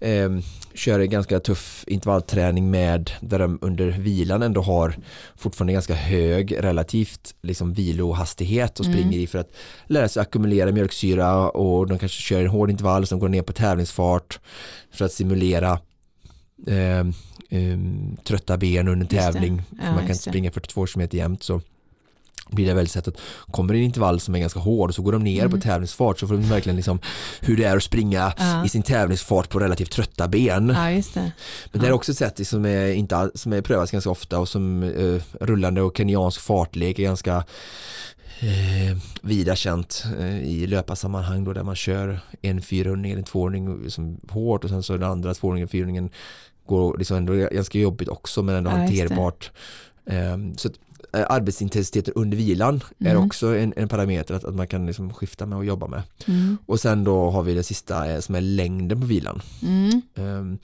[0.00, 0.30] eh,
[0.74, 4.96] kör en ganska tuff intervallträning med där de under vilan ändå har
[5.36, 8.98] fortfarande ganska hög relativt liksom vilohastighet och Mm.
[8.98, 9.50] springer i för att
[9.86, 13.52] lära sig ackumulera mjölksyra och de kanske kör en hård intervall som går ner på
[13.52, 14.40] tävlingsfart
[14.90, 15.78] för att simulera
[16.66, 16.98] eh,
[17.58, 17.78] eh,
[18.24, 19.16] trötta ben under det.
[19.22, 19.62] tävling.
[19.78, 21.60] Ja, man kan inte springa 42 km jämt så
[22.50, 23.16] blir det väldigt sett att
[23.50, 25.50] kommer det en intervall som är ganska hård så går de ner Mm.
[25.50, 26.98] på tävlingsfart så får de verkligen liksom
[27.40, 28.64] hur det är att springa Ja.
[28.64, 30.72] i sin tävlingsfart på relativt trötta ben.
[30.76, 31.32] Ja, just det.
[31.72, 31.94] Men det är Ja.
[31.94, 35.82] också ett sätt som är, inte, som är prövats ganska ofta och som eh, rullande
[35.82, 37.44] och kenyansk fartlek är ganska
[38.40, 43.82] eh, vida känt eh, i löparsammanhang då där man kör en fyrhundring eller en tvåhundring
[43.82, 46.10] liksom hårt och sen så den andra tvåhundringen, fyrhundringen
[46.66, 49.50] går liksom ändå ganska jobbigt också men ändå Ja, hanterbart.
[50.06, 50.74] Eh, så att,
[51.14, 53.26] eh, arbetsintensiteten under vilan är Mm.
[53.26, 56.02] också en, en parameter att, att man kan liksom skifta med och jobba med.
[56.26, 56.58] Mm.
[56.66, 59.42] Och sen då har vi det sista eh, som är längden på vilan.
[59.62, 60.02] Mm.
[60.14, 60.58] Ehm,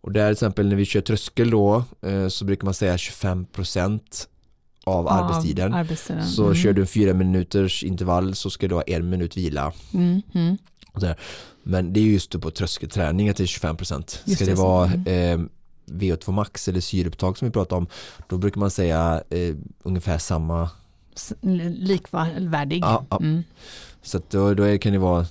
[0.00, 4.00] och där till exempel när vi kör tröskel då eh, så brukar man säga 25%
[4.86, 5.72] av arbetstiden.
[5.72, 6.26] Av arbetstiden.
[6.26, 6.54] Så mm.
[6.54, 9.72] kör du en fyra minuters intervall så ska du ha en minut vila.
[9.94, 10.22] Mm.
[10.34, 10.56] Mm.
[11.62, 14.06] Men det är just på tröskelträning att det är 25%.
[14.06, 15.40] Ska Just det, det, vara Mm.
[15.40, 15.46] eh,
[15.86, 17.86] VO2 max eller syreupptag som vi pratar om
[18.28, 20.70] då brukar man säga eh, ungefär samma.
[21.40, 22.82] Likvärdig.
[22.82, 23.18] Ja, ja.
[23.20, 23.42] Mm.
[24.02, 25.26] Så då, då kan det vara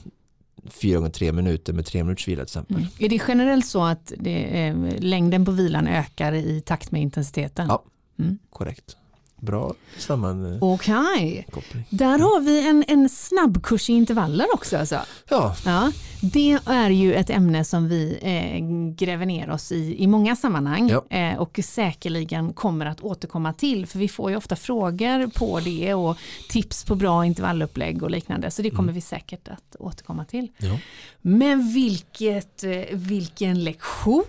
[0.70, 2.76] fyra gånger tre minuter med tre minuters vila till exempel.
[2.76, 2.88] Mm.
[3.00, 7.68] Är det generellt så att det, eh, längden på vilan ökar i takt med intensiteten?
[7.68, 7.84] Ja.
[8.20, 8.38] Mm.
[8.50, 8.98] Korrekt.
[9.42, 10.60] Bra sammankoppling.
[10.74, 11.48] Okej,
[11.90, 14.78] där har vi en, en snabbkurs i intervaller också.
[14.78, 15.00] Alltså.
[15.30, 18.66] Ja, Ja, det är ju ett ämne som vi eh,
[19.06, 21.18] gräver ner oss i i många sammanhang Ja.
[21.18, 23.86] eh, och säkerligen kommer att återkomma till.
[23.86, 26.18] För vi får ju ofta frågor på det och
[26.50, 28.52] tips på bra intervallupplägg och liknande.
[28.52, 30.48] Så det kommer vi säkert att återkomma till.
[30.58, 30.78] ja.
[31.22, 34.24] Men vilket, eh, vilken lektion,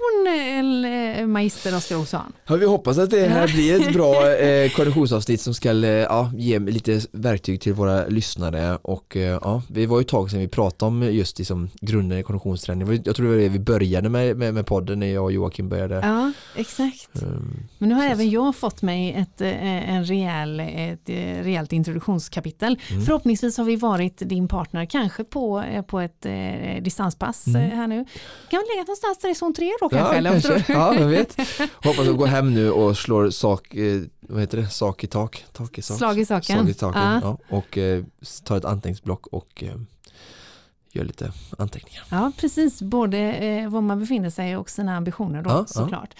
[1.18, 2.32] eh, magister Oskar Olsson.
[2.46, 6.30] Ja, vi hoppas att det här blir ett bra eh, introduktionsavsnitt som ska eh, ja,
[6.36, 10.40] ge lite verktyg till våra lyssnare och eh, ja, vi var ju ett tag sedan
[10.40, 13.02] vi pratade om just liksom grunden i konditionsträning.
[13.04, 15.68] Jag tror det var det vi började med, med, med podden när jag och Joakim
[15.68, 15.94] började.
[15.94, 17.22] Ja, exakt.
[17.22, 21.08] Um, Men nu har även jag fått mig ett, en rejäl, ett
[21.44, 22.78] rejält introduktionskapitel.
[22.90, 23.04] Mm.
[23.04, 27.70] Förhoppningsvis har vi varit din partner kanske på, på ett eh, distanspass mm.
[27.70, 28.04] här nu.
[28.50, 30.16] Kan vi lägga någonstans där i zon 3 då kanske?
[30.16, 30.72] Ja, kanske.
[30.72, 31.36] ja jag vet.
[31.84, 35.44] Hoppas att gå hem nu och slår sak, eh, vad heter det, sak i tak?
[35.52, 35.96] tak i sak.
[35.96, 36.56] Slag i saken.
[36.56, 37.20] Slag i taken, ja.
[37.22, 37.56] ja.
[37.56, 38.04] och eh,
[38.44, 39.76] tar ett anteckningsblock och eh,
[40.92, 42.04] gör lite anteckningar.
[42.10, 42.82] Ja, precis.
[42.82, 46.14] Både eh, var man befinner sig och sina ambitioner då ja, såklart.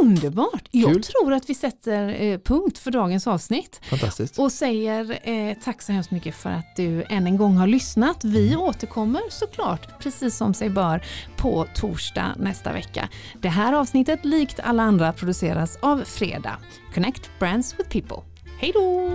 [0.00, 0.68] Underbart!
[0.70, 1.02] Jag Kul.
[1.02, 3.80] tror att vi sätter eh, punkt för dagens avsnitt.
[3.90, 4.38] Fantastiskt.
[4.38, 8.24] Och säger eh, tack så hemskt mycket för att du än en gång har lyssnat.
[8.24, 8.60] Vi mm.
[8.60, 11.04] återkommer såklart, precis som sig bör,
[11.36, 13.08] på torsdag nästa vecka.
[13.40, 16.56] Det här avsnittet, likt alla andra, produceras av Fredag.
[16.94, 18.22] Connect Brands with People.
[18.58, 19.10] Hej då!